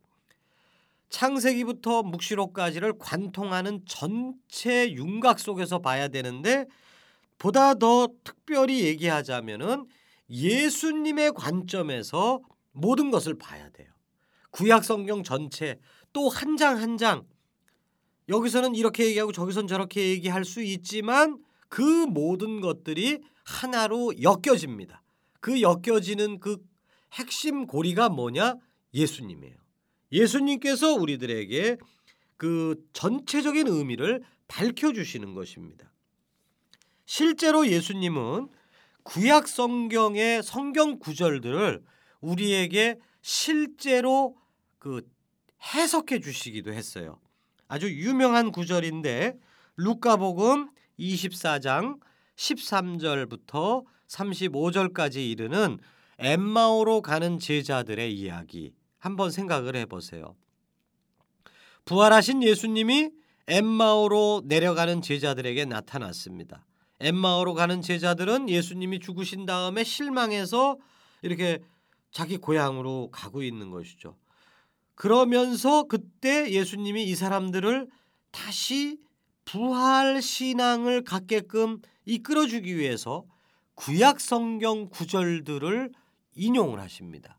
창세기부터 1.09 2.03
묵시록까지를 2.03 2.97
관통하는 2.97 3.81
전체 3.87 4.91
윤곽 4.91 5.39
속에서 5.39 5.79
봐야 5.79 6.07
되는데 6.07 6.65
보다 7.37 7.75
더 7.75 8.07
특별히 8.23 8.81
얘기하자면은 8.85 9.85
예수님의 10.29 11.33
관점에서 11.33 12.41
모든 12.71 13.11
것을 13.11 13.37
봐야 13.37 13.69
돼요. 13.69 13.87
구약 14.49 14.83
성경 14.83 15.21
전체 15.21 15.79
또 16.11 16.29
한 16.29 16.57
장 16.57 16.77
한장 16.81 17.25
여기서는 18.29 18.75
이렇게 18.75 19.05
얘기하고 19.05 19.31
저기선 19.31 19.67
저렇게 19.67 20.09
얘기할 20.09 20.45
수 20.45 20.61
있지만 20.61 21.39
그 21.69 21.81
모든 21.81 22.61
것들이 22.61 23.19
하나로 23.43 24.13
엮여집니다. 24.21 25.03
그 25.39 25.61
엮여지는 25.61 26.39
그 26.39 26.57
핵심 27.13 27.67
고리가 27.67 28.09
뭐냐? 28.09 28.55
예수님이에요. 28.93 29.55
예수님께서 30.11 30.93
우리들에게 30.93 31.77
그 32.37 32.75
전체적인 32.93 33.67
의미를 33.67 34.23
밝혀 34.47 34.93
주시는 34.93 35.33
것입니다. 35.33 35.91
실제로 37.05 37.67
예수님은 37.67 38.49
구약 39.03 39.47
성경의 39.47 40.41
성경 40.41 40.97
구절들을 40.97 41.83
우리에게 42.21 42.97
실제로 43.21 44.35
그 44.79 45.07
해석해 45.75 46.19
주시기도 46.19 46.73
했어요. 46.73 47.19
아주 47.67 47.89
유명한 47.89 48.51
구절인데 48.51 49.37
루카복음 49.77 50.69
24장 50.99 51.99
13절부터 52.35 53.85
35절까지 54.07 55.17
이르는 55.17 55.79
엠마오로 56.19 57.01
가는 57.01 57.39
제자들의 57.39 58.13
이야기 58.13 58.73
한번 58.99 59.31
생각을 59.31 59.75
해 59.75 59.85
보세요. 59.85 60.35
부활하신 61.85 62.43
예수님이 62.43 63.11
엠마오로 63.47 64.43
내려가는 64.45 65.01
제자들에게 65.01 65.65
나타났습니다. 65.65 66.65
엠마오로 66.99 67.53
가는 67.53 67.81
제자들은 67.81 68.49
예수님이 68.49 68.99
죽으신 68.99 69.45
다음에 69.45 69.83
실망해서 69.83 70.77
이렇게 71.21 71.59
자기 72.11 72.37
고향으로 72.37 73.09
가고 73.11 73.43
있는 73.43 73.69
것이죠. 73.69 74.15
그러면서 74.95 75.83
그때 75.83 76.51
예수님이 76.51 77.03
이 77.03 77.15
사람들을 77.15 77.87
다시 78.31 78.97
부활 79.43 80.21
신앙을 80.21 81.03
갖게끔 81.03 81.79
이끌어 82.05 82.47
주기 82.47 82.77
위해서 82.77 83.25
구약 83.75 84.19
성경 84.19 84.89
구절들을 84.89 85.91
인용을 86.35 86.79
하십니다. 86.79 87.37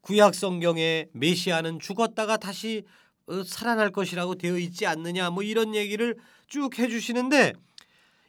구약 0.00 0.34
성경에 0.34 1.06
메시아는 1.12 1.78
죽었다가 1.78 2.36
다시 2.36 2.84
어, 3.26 3.42
살아날 3.42 3.90
것이라고 3.90 4.34
되어 4.34 4.58
있지 4.58 4.86
않느냐 4.86 5.30
뭐 5.30 5.42
이런 5.42 5.74
얘기를 5.74 6.16
쭉 6.46 6.78
해주시는데 6.78 7.54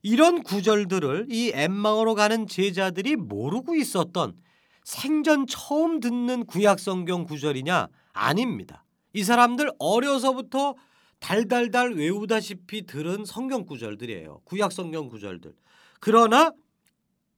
이런 0.04 0.44
구절들을 0.44 1.28
이 1.30 1.52
엠마오로 1.54 2.16
가는 2.16 2.48
제자들이 2.48 3.16
모르고 3.16 3.76
있었던 3.76 4.38
생전 4.84 5.48
처음 5.48 6.00
듣는 6.00 6.46
구약 6.46 6.80
성경 6.80 7.26
구절이냐 7.26 7.88
아닙니다. 8.16 8.84
이 9.14 9.24
사람들 9.24 9.72
어려서부터 9.78 10.76
달달달 11.20 11.94
외우다시피 11.94 12.86
들은 12.86 13.26
성경 13.26 13.66
구절들이에요. 13.66 14.42
구약 14.46 14.72
성경 14.72 15.10
구절들. 15.10 15.54
그러나 16.00 16.52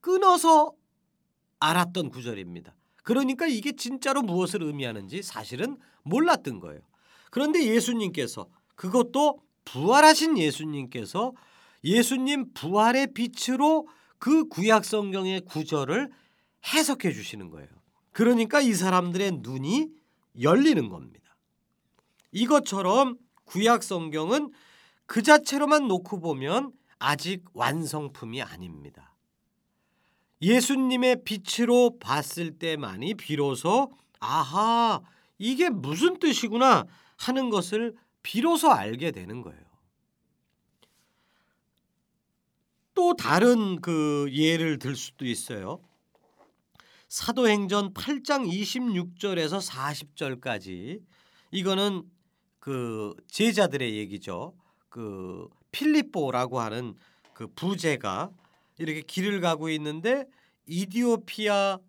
끊어서 0.02 0.72
알았던 1.60 2.10
구절입니다. 2.10 2.76
그러니까 3.04 3.48
이게 3.48 3.72
진짜로 3.72 4.22
무엇을 4.22 4.64
의미하는지 4.64 5.22
사실은 5.24 5.78
몰랐던 6.04 6.60
거예요. 6.60 6.82
그런데 7.32 7.66
예수님께서 7.66 8.48
그것도 8.76 9.40
부활하신 9.66 10.38
예수님께서 10.38 11.34
예수님 11.84 12.54
부활의 12.54 13.14
빛으로 13.14 13.88
그 14.20 14.48
구약 14.48 14.86
성경의 14.86 15.42
구절을 15.42 16.10
해석해 16.74 17.12
주시는 17.12 17.50
거예요. 17.50 17.70
그러니까 18.12 18.62
이 18.62 18.74
사람들의 18.74 19.40
눈이 19.42 19.90
열리는 20.42 20.90
겁니다. 20.90 21.38
이것처럼 22.32 23.18
구약 23.46 23.84
성경은 23.84 24.52
그 25.06 25.24
자체로만 25.24 25.88
놓고 25.88 26.20
보면 26.20 26.74
아직 27.00 27.46
완성품이 27.54 28.42
아닙니다. 28.42 29.16
예수님의 30.42 31.24
빛으로 31.24 31.98
봤을 32.00 32.58
때만이 32.60 33.16
비로소 33.16 33.92
아하 34.20 35.02
이게 35.38 35.70
무슨 35.70 36.20
뜻이구나 36.20 36.86
하는 37.18 37.50
것을 37.50 37.96
비로소 38.22 38.72
알게 38.72 39.12
되는 39.12 39.42
거예요. 39.42 39.62
또 42.94 43.16
다른 43.16 43.80
그 43.80 44.28
예를 44.32 44.80
들 44.80 44.96
수도 44.96 45.26
있어요. 45.26 45.80
사도행전 47.08 47.94
8장 47.94 48.50
26절에서 48.50 49.66
40절까지 49.66 51.02
이거는 51.52 52.04
그 52.60 53.14
제자들의 53.28 53.96
얘기죠. 53.96 54.54
그 54.90 55.48
필리포라고 55.72 56.60
하는 56.60 56.96
그 57.34 57.48
부제가 57.48 58.30
이렇게 58.78 59.02
길을 59.02 59.42
가고 59.42 59.70
있는데 59.70 60.26
이디오피아 60.66 61.80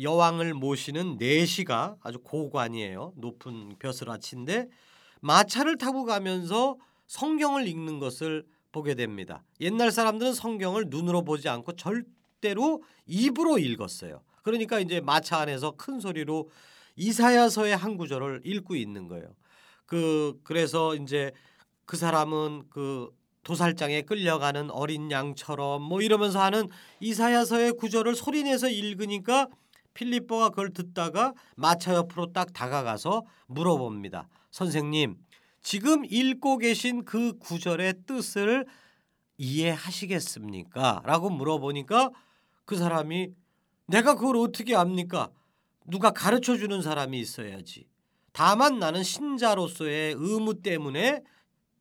여왕을 0.00 0.54
모시는 0.54 1.16
네시가 1.18 1.96
아주 2.00 2.20
고관이에요. 2.20 3.14
높은 3.16 3.74
벼슬아치인데 3.80 4.68
마차를 5.20 5.76
타고 5.76 6.04
가면서 6.04 6.76
성경을 7.08 7.66
읽는 7.66 7.98
것을 7.98 8.46
보게 8.70 8.94
됩니다. 8.94 9.42
옛날 9.60 9.90
사람들은 9.90 10.34
성경을 10.34 10.84
눈으로 10.88 11.24
보지 11.24 11.48
않고 11.48 11.72
절대로 11.72 12.84
입으로 13.06 13.58
읽었어요. 13.58 14.22
그러니까 14.42 14.80
이제 14.80 15.00
마차 15.00 15.38
안에서 15.38 15.72
큰 15.72 16.00
소리로 16.00 16.50
이사야서의 16.96 17.76
한 17.76 17.96
구절을 17.96 18.42
읽고 18.44 18.76
있는 18.76 19.08
거예요. 19.08 19.34
그 19.86 20.38
그래서 20.42 20.94
이제 20.94 21.32
그 21.86 21.96
사람은 21.96 22.64
그 22.68 23.10
도살장에 23.44 24.02
끌려가는 24.02 24.70
어린 24.70 25.10
양처럼 25.10 25.82
뭐 25.82 26.02
이러면서 26.02 26.42
하는 26.42 26.68
이사야서의 27.00 27.72
구절을 27.72 28.14
소리내서 28.14 28.68
읽으니까 28.68 29.48
필리포가 29.94 30.50
그걸 30.50 30.70
듣다가 30.70 31.32
마차 31.56 31.94
옆으로 31.94 32.32
딱 32.32 32.52
다가가서 32.52 33.24
물어봅니다. 33.46 34.28
선생님, 34.50 35.16
지금 35.62 36.04
읽고 36.04 36.58
계신 36.58 37.04
그 37.04 37.38
구절의 37.38 37.94
뜻을 38.06 38.66
이해하시겠습니까? 39.38 41.02
라고 41.04 41.30
물어보니까 41.30 42.10
그 42.64 42.76
사람이 42.76 43.30
내가 43.88 44.14
그걸 44.14 44.36
어떻게 44.36 44.76
압니까? 44.76 45.30
누가 45.86 46.10
가르쳐 46.10 46.56
주는 46.56 46.82
사람이 46.82 47.18
있어야지. 47.18 47.88
다만 48.32 48.78
나는 48.78 49.02
신자로서의 49.02 50.14
의무 50.16 50.60
때문에 50.60 51.22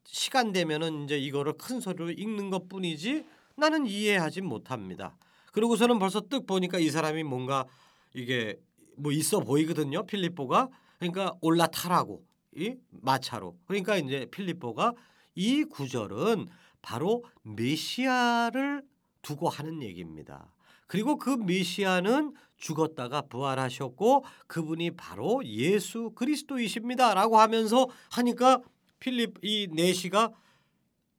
시간 0.05 0.53
되면은 0.53 1.03
이제 1.03 1.17
이거를 1.17 1.53
큰 1.57 1.81
소리로 1.81 2.11
읽는 2.11 2.49
것뿐이지 2.49 3.25
나는 3.57 3.85
이해하지 3.85 4.41
못합니다. 4.41 5.17
그리고서는 5.51 5.99
벌써 5.99 6.21
뜩 6.21 6.47
보니까 6.47 6.79
이 6.79 6.89
사람이 6.89 7.23
뭔가 7.23 7.65
이게 8.13 8.57
뭐 8.95 9.11
있어 9.11 9.41
보이거든요. 9.41 10.05
필리포가 10.05 10.69
그러니까 10.99 11.33
올라타라고 11.41 12.23
이 12.55 12.75
마차로. 12.89 13.57
그러니까 13.65 13.97
이제 13.97 14.27
필리포가 14.31 14.93
이 15.35 15.65
구절은 15.65 16.47
바로 16.81 17.25
메시아를 17.43 18.83
두고 19.21 19.49
하는 19.49 19.83
얘기입니다. 19.83 20.49
그리고 20.87 21.17
그 21.17 21.29
메시아는 21.29 22.33
죽었다가 22.57 23.23
부활하셨고 23.23 24.25
그분이 24.47 24.91
바로 24.91 25.41
예수 25.45 26.11
그리스도이십니다라고 26.15 27.39
하면서 27.39 27.87
하니까 28.11 28.61
필립 28.99 29.43
이 29.43 29.67
네시가 29.71 30.31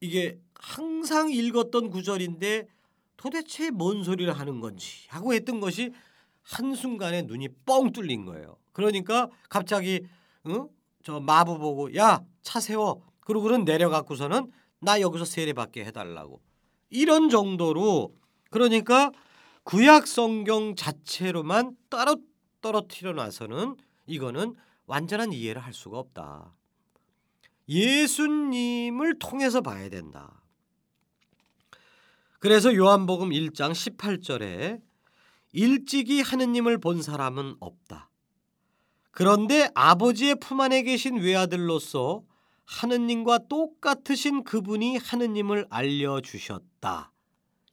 이게 0.01 0.39
항상 0.55 1.31
읽었던 1.31 1.91
구절인데 1.91 2.67
도대체 3.17 3.71
뭔 3.71 4.03
소리를 4.03 4.33
하는 4.33 4.61
건지 4.61 5.07
하고 5.09 5.33
했던 5.33 5.61
것이 5.61 5.93
한순간에 6.43 7.23
눈이 7.23 7.49
뻥 7.67 7.93
뚫린 7.93 8.25
거예요. 8.25 8.57
그러니까 8.73 9.29
갑자기 9.49 10.07
응? 10.47 10.69
저 11.03 11.21
마부 11.21 11.59
보고 11.59 11.95
야 11.95 12.25
차 12.49 12.61
세워 12.61 13.03
그러고는 13.21 13.67
내려갖고서는 13.67 14.51
나 14.81 15.03
여기서 15.03 15.27
세례받게 15.27 15.85
해달라고 15.85 16.41
이런 16.89 17.29
정도로 17.29 18.15
그러니까 18.49 19.13
구약 19.69 20.07
성경 20.07 20.75
자체로만 20.75 21.77
따로 21.91 22.17
떨어뜨려 22.63 23.13
놔서는 23.13 23.77
이거는 24.07 24.55
완전한 24.87 25.31
이해를 25.31 25.63
할 25.63 25.75
수가 25.75 25.99
없다. 25.99 26.55
예수님을 27.69 29.19
통해서 29.19 29.61
봐야 29.61 29.91
된다. 29.91 30.41
그래서 32.39 32.75
요한복음 32.75 33.29
1장 33.29 33.73
18절에 33.73 34.81
일찍이 35.53 36.23
하느님을 36.23 36.79
본 36.79 37.03
사람은 37.03 37.57
없다. 37.61 38.09
그런데 39.11 39.69
아버지의 39.75 40.37
품 40.37 40.63
안에 40.63 40.83
계신 40.83 41.19
외아들로서 41.19 42.23
하느님과 42.65 43.41
똑같으신 43.51 44.45
그분이 44.45 44.97
하느님을 44.97 45.67
알려 45.69 46.23
주셨다. 46.23 47.13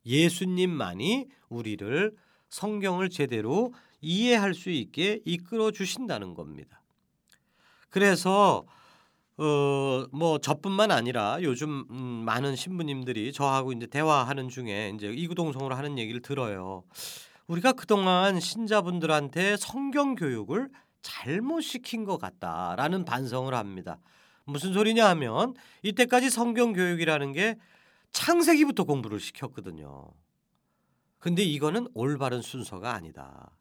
예수님만이 0.05 1.27
우리를 1.49 2.15
성경을 2.49 3.09
제대로 3.09 3.73
이해할 4.01 4.53
수 4.53 4.69
있게 4.69 5.21
이끌어 5.25 5.71
주신다는 5.71 6.33
겁니다. 6.33 6.81
그래서 7.89 8.65
어 9.37 9.85
뭐 10.11 10.37
저뿐만 10.39 10.91
아니라 10.91 11.37
요즘 11.41 11.85
음 11.89 11.95
많은 12.25 12.55
신부님들이 12.55 13.33
저하고 13.33 13.73
이제 13.73 13.85
대화하는 13.87 14.49
중에 14.49 14.91
이제 14.95 15.07
이구동성으로 15.07 15.75
하는 15.75 15.97
얘기를 15.97 16.21
들어요. 16.21 16.83
우리가 17.47 17.73
그동안 17.73 18.39
신자분들한테 18.39 19.57
성경 19.57 20.15
교육을 20.15 20.69
잘못 21.01 21.61
시킨 21.61 22.03
것 22.05 22.17
같다라는 22.17 23.05
반성을 23.05 23.53
합니다. 23.53 23.99
무슨 24.45 24.73
소리냐 24.73 25.07
하면 25.09 25.53
이때까지 25.83 26.29
성경 26.29 26.73
교육이라는 26.73 27.31
게 27.33 27.55
창세기부터 28.15 28.85
공부를 28.85 29.19
시켰거든요. 29.19 30.11
근데 31.19 31.43
이거는 31.43 31.87
올바른 31.93 32.41
순서가 32.41 32.93
아니다. 32.93 33.51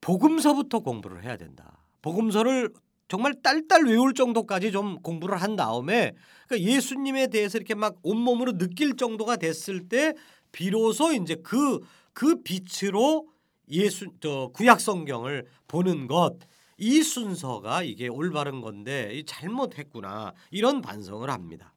복음서부터 0.00 0.80
공부를 0.80 1.24
해야 1.24 1.36
된다. 1.36 1.78
복음서를 2.02 2.72
정말 3.08 3.34
딸딸 3.42 3.86
외울 3.86 4.14
정도까지 4.14 4.72
좀 4.72 5.00
공부를 5.02 5.40
한 5.40 5.56
다음에 5.56 6.12
그러니까 6.46 6.70
예수님에 6.70 7.28
대해서 7.28 7.58
이렇게 7.58 7.74
막 7.74 7.96
온몸으로 8.02 8.58
느낄 8.58 8.96
정도가 8.96 9.36
됐을 9.36 9.88
때 9.88 10.14
비로소 10.52 11.12
이제 11.12 11.36
그그 11.36 11.80
그 12.12 12.42
빛으로 12.42 13.28
예수 13.70 14.06
저 14.20 14.50
구약 14.54 14.80
성경을 14.80 15.46
보는 15.68 16.06
것 16.06 16.38
이 16.76 17.02
순서가 17.02 17.82
이게 17.82 18.08
올바른 18.08 18.60
건데 18.60 19.22
잘못했구나 19.26 20.34
이런 20.50 20.80
반성을 20.80 21.28
합니다. 21.30 21.72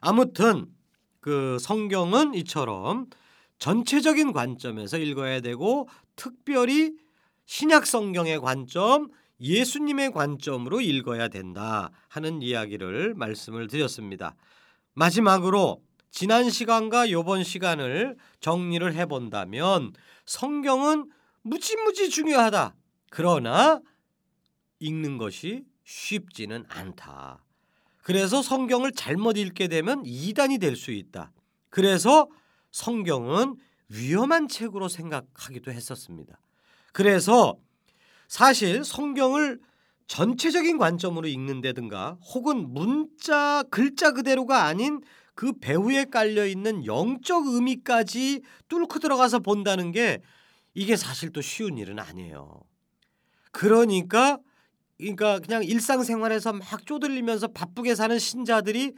아무튼 0.00 0.66
그 1.24 1.56
성경은 1.58 2.34
이처럼 2.34 3.06
전체적인 3.58 4.34
관점에서 4.34 4.98
읽어야 4.98 5.40
되고 5.40 5.88
특별히 6.16 6.92
신약 7.46 7.86
성경의 7.86 8.40
관점 8.40 9.08
예수님의 9.40 10.12
관점으로 10.12 10.82
읽어야 10.82 11.28
된다 11.28 11.92
하는 12.08 12.42
이야기를 12.42 13.14
말씀을 13.14 13.68
드렸습니다. 13.68 14.36
마지막으로 14.92 15.82
지난 16.10 16.50
시간과 16.50 17.06
이번 17.06 17.42
시간을 17.42 18.18
정리를 18.40 18.94
해 18.94 19.06
본다면 19.06 19.94
성경은 20.26 21.10
무지무지 21.40 22.10
중요하다. 22.10 22.74
그러나 23.08 23.80
읽는 24.78 25.16
것이 25.16 25.64
쉽지는 25.84 26.66
않다. 26.68 27.42
그래서 28.04 28.42
성경을 28.42 28.92
잘못 28.92 29.38
읽게 29.38 29.66
되면 29.66 30.02
이단이 30.04 30.58
될 30.58 30.76
수 30.76 30.90
있다. 30.92 31.32
그래서 31.70 32.28
성경은 32.70 33.56
위험한 33.88 34.46
책으로 34.48 34.88
생각하기도 34.88 35.72
했었습니다. 35.72 36.38
그래서 36.92 37.56
사실 38.28 38.84
성경을 38.84 39.58
전체적인 40.06 40.76
관점으로 40.76 41.28
읽는다든가 41.28 42.18
혹은 42.34 42.74
문자 42.74 43.62
글자 43.70 44.12
그대로가 44.12 44.64
아닌 44.64 45.00
그 45.34 45.54
배후에 45.58 46.04
깔려 46.04 46.46
있는 46.46 46.84
영적 46.84 47.46
의미까지 47.46 48.42
뚫고 48.68 48.98
들어가서 48.98 49.38
본다는 49.38 49.92
게 49.92 50.20
이게 50.74 50.96
사실 50.96 51.30
또 51.30 51.40
쉬운 51.40 51.78
일은 51.78 51.98
아니에요. 51.98 52.60
그러니까 53.50 54.38
그러니까 54.98 55.38
그냥 55.40 55.64
일상생활에서 55.64 56.52
막 56.52 56.86
쪼들리면서 56.86 57.48
바쁘게 57.48 57.94
사는 57.94 58.18
신자들이 58.18 58.92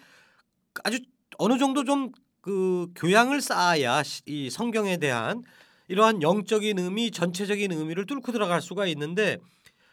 아주 0.85 0.99
어느 1.39 1.59
정도 1.59 1.85
좀 1.85 2.13
그 2.47 2.87
교양을 2.95 3.41
쌓아야 3.41 4.05
이 4.25 4.51
성경에 4.51 4.99
대한 4.99 5.43
이러한 5.89 6.23
영적인 6.23 6.79
의미, 6.79 7.11
전체적인 7.11 7.73
의미를 7.73 8.07
뚫고 8.07 8.31
들어갈 8.31 8.63
수가 8.63 8.87
있는데 8.87 9.39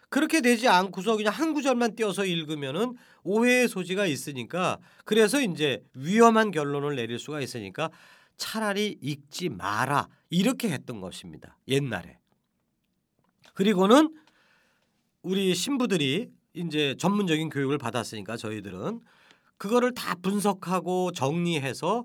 그렇게 0.09 0.39
되지 0.39 0.67
않고서 0.67 1.17
그냥 1.17 1.33
한 1.33 1.53
구절만 1.53 1.95
띄어서 1.95 2.25
읽으면은 2.25 2.93
오해의 3.23 3.67
소지가 3.67 4.05
있으니까 4.05 4.77
그래서 5.03 5.41
이제 5.41 5.81
위험한 5.95 6.51
결론을 6.51 6.95
내릴 6.95 7.17
수가 7.17 7.41
있으니까 7.41 7.89
차라리 8.37 8.99
읽지 9.01 9.49
마라 9.49 10.07
이렇게 10.29 10.69
했던 10.69 11.01
것입니다. 11.01 11.57
옛날에. 11.67 12.19
그리고는 13.55 14.13
우리 15.23 15.55
신부들이 15.55 16.29
이제 16.53 16.95
전문적인 16.99 17.49
교육을 17.49 17.77
받았으니까 17.77 18.37
저희들은 18.37 18.99
그거를 19.57 19.93
다 19.93 20.15
분석하고 20.21 21.13
정리해서 21.13 22.03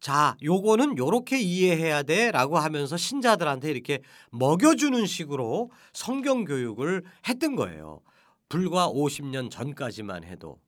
자, 0.00 0.36
요거는 0.42 0.96
요렇게 0.96 1.40
이해해야 1.40 2.02
돼라고 2.04 2.58
하면서 2.58 2.96
신자들한테 2.96 3.70
이렇게 3.70 4.00
먹여주는 4.30 5.04
식으로 5.06 5.70
성경 5.92 6.44
교육을 6.44 7.02
했던 7.28 7.56
거예요. 7.56 8.00
불과 8.48 8.88
50년 8.88 9.50
전까지만 9.50 10.24
해도. 10.24 10.58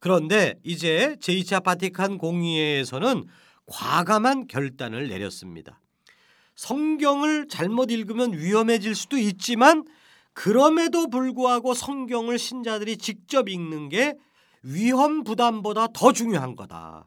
그런데 0.00 0.54
이제 0.62 1.16
제2차 1.20 1.62
바티칸 1.62 2.18
공의회에서는 2.18 3.24
과감한 3.66 4.46
결단을 4.48 5.08
내렸습니다. 5.08 5.80
성경을 6.56 7.48
잘못 7.48 7.90
읽으면 7.90 8.32
위험해질 8.32 8.94
수도 8.94 9.16
있지만 9.18 9.84
그럼에도 10.36 11.08
불구하고 11.08 11.72
성경을 11.72 12.38
신자들이 12.38 12.98
직접 12.98 13.48
읽는 13.48 13.88
게 13.88 14.18
위험 14.62 15.24
부담보다 15.24 15.88
더 15.94 16.12
중요한 16.12 16.54
거다. 16.54 17.06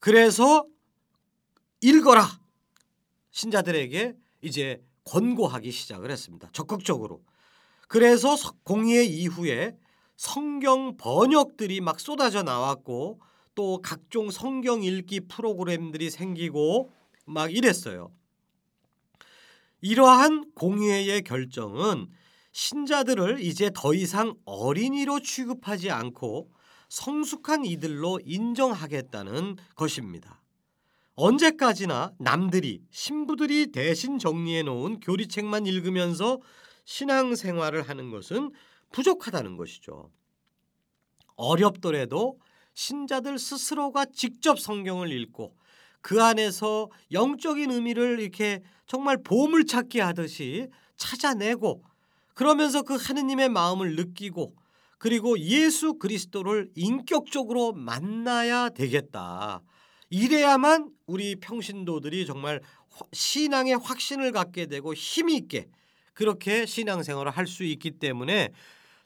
그래서 0.00 0.64
읽어라 1.82 2.26
신자들에게 3.30 4.14
이제 4.40 4.82
권고하기 5.04 5.70
시작을 5.70 6.10
했습니다. 6.10 6.48
적극적으로. 6.54 7.22
그래서 7.88 8.36
공의회 8.62 9.04
이후에 9.04 9.76
성경 10.16 10.96
번역들이 10.96 11.82
막 11.82 12.00
쏟아져 12.00 12.42
나왔고 12.42 13.20
또 13.54 13.82
각종 13.82 14.30
성경 14.30 14.82
읽기 14.82 15.20
프로그램들이 15.28 16.08
생기고 16.08 16.90
막 17.26 17.54
이랬어요. 17.54 18.10
이러한 19.86 20.50
공의회의 20.54 21.20
결정은 21.20 22.08
신자들을 22.52 23.40
이제 23.40 23.70
더 23.74 23.92
이상 23.92 24.34
어린이로 24.46 25.20
취급하지 25.20 25.90
않고 25.90 26.50
성숙한 26.88 27.66
이들로 27.66 28.18
인정하겠다는 28.24 29.56
것입니다. 29.76 30.40
언제까지나 31.16 32.12
남들이 32.18 32.80
신부들이 32.92 33.72
대신 33.72 34.18
정리해 34.18 34.62
놓은 34.62 35.00
교리책만 35.00 35.66
읽으면서 35.66 36.40
신앙생활을 36.86 37.82
하는 37.82 38.10
것은 38.10 38.52
부족하다는 38.90 39.58
것이죠. 39.58 40.10
어렵더라도 41.36 42.40
신자들 42.72 43.38
스스로가 43.38 44.06
직접 44.06 44.58
성경을 44.58 45.12
읽고 45.12 45.54
그 46.04 46.22
안에서 46.22 46.90
영적인 47.12 47.70
의미를 47.70 48.20
이렇게 48.20 48.60
정말 48.86 49.16
보물 49.22 49.64
찾기 49.64 50.00
하듯이 50.00 50.68
찾아내고 50.98 51.82
그러면서 52.34 52.82
그 52.82 52.96
하느님의 52.96 53.48
마음을 53.48 53.96
느끼고 53.96 54.54
그리고 54.98 55.38
예수 55.38 55.94
그리스도를 55.94 56.68
인격적으로 56.74 57.72
만나야 57.72 58.68
되겠다. 58.68 59.62
이래야만 60.10 60.90
우리 61.06 61.36
평신도들이 61.36 62.26
정말 62.26 62.60
신앙의 63.14 63.78
확신을 63.78 64.30
갖게 64.30 64.66
되고 64.66 64.92
힘이 64.92 65.36
있게 65.36 65.68
그렇게 66.12 66.66
신앙생활을 66.66 67.32
할 67.32 67.46
수 67.46 67.64
있기 67.64 67.92
때문에 67.92 68.50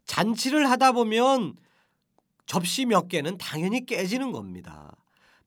잔치를 0.05 0.69
하다 0.69 0.91
보면 0.93 1.55
접시 2.47 2.87
몇 2.87 3.07
개는 3.07 3.39
당연히 3.39 3.87
깨지는 3.87 4.33
겁니다. 4.33 4.97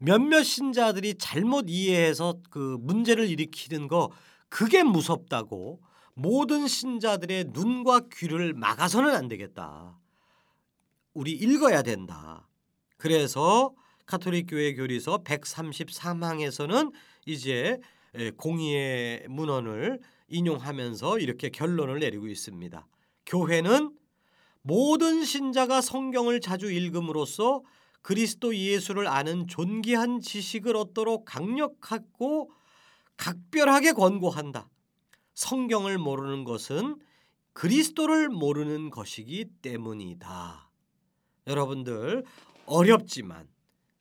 몇몇 0.03 0.41
신자들이 0.41 1.15
잘못 1.19 1.65
이해해서 1.67 2.39
그 2.49 2.77
문제를 2.81 3.29
일으키는 3.29 3.87
거 3.87 4.09
그게 4.49 4.81
무섭다고 4.81 5.79
모든 6.15 6.67
신자들의 6.67 7.51
눈과 7.53 8.07
귀를 8.11 8.53
막아서는 8.53 9.13
안 9.13 9.27
되겠다. 9.27 9.99
우리 11.13 11.33
읽어야 11.33 11.83
된다. 11.83 12.49
그래서 12.97 13.73
카톨릭 14.07 14.47
교회 14.49 14.73
교리서 14.73 15.19
133항에서는 15.23 16.91
이제 17.27 17.79
공의의 18.37 19.27
문헌을 19.29 19.99
인용하면서 20.29 21.19
이렇게 21.19 21.49
결론을 21.49 21.99
내리고 21.99 22.27
있습니다. 22.27 22.87
교회는 23.27 23.95
모든 24.63 25.23
신자가 25.23 25.81
성경을 25.81 26.41
자주 26.41 26.71
읽음으로써 26.71 27.61
그리스도 28.01 28.55
예수를 28.55 29.07
아는 29.07 29.47
존귀한 29.47 30.21
지식을 30.21 30.75
얻도록 30.75 31.25
강력하고 31.25 32.51
각별하게 33.17 33.93
권고한다. 33.93 34.69
성경을 35.33 35.97
모르는 35.97 36.43
것은 36.43 36.97
그리스도를 37.53 38.29
모르는 38.29 38.89
것이기 38.89 39.45
때문이다. 39.61 40.69
여러분들 41.47 42.23
어렵지만 42.65 43.47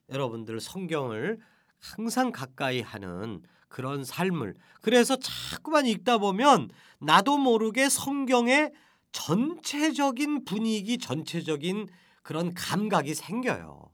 여러분들 0.09 0.59
성경을 0.59 1.39
항상 1.79 2.31
가까이 2.31 2.81
하는 2.81 3.41
그런 3.67 4.03
삶을 4.03 4.55
그래서 4.81 5.15
자꾸만 5.17 5.85
읽다 5.85 6.17
보면 6.17 6.69
나도 6.99 7.37
모르게 7.37 7.89
성경의 7.89 8.71
전체적인 9.11 10.45
분위기 10.45 10.97
전체적인 10.97 11.87
그런 12.21 12.53
감각이 12.53 13.13
생겨요. 13.13 13.90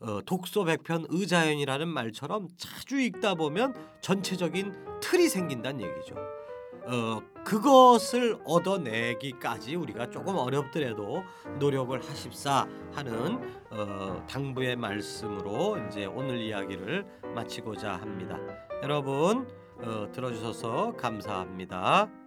어, 0.00 0.20
독서 0.26 0.64
백편 0.64 1.06
의자연이라는 1.08 1.88
말처럼 1.88 2.48
자주 2.56 3.00
읽다 3.00 3.34
보면 3.34 3.74
전체적인 4.00 5.00
틀이 5.00 5.28
생긴다는 5.28 5.80
얘기죠. 5.80 6.16
어, 6.86 7.22
그것을 7.44 8.38
얻어내기까지 8.44 9.76
우리가 9.76 10.10
조금 10.10 10.36
어렵더라도 10.36 11.22
노력을 11.58 11.98
하십사 11.98 12.66
하는 12.92 13.40
어, 13.70 14.24
당부의 14.28 14.76
말씀으로 14.76 15.78
이제 15.86 16.04
오늘 16.04 16.40
이야기를 16.40 17.06
마치고자 17.34 17.92
합니다. 17.96 18.38
여러분 18.82 19.48
어, 19.78 20.10
들어주셔서 20.12 20.94
감사합니다. 20.96 22.23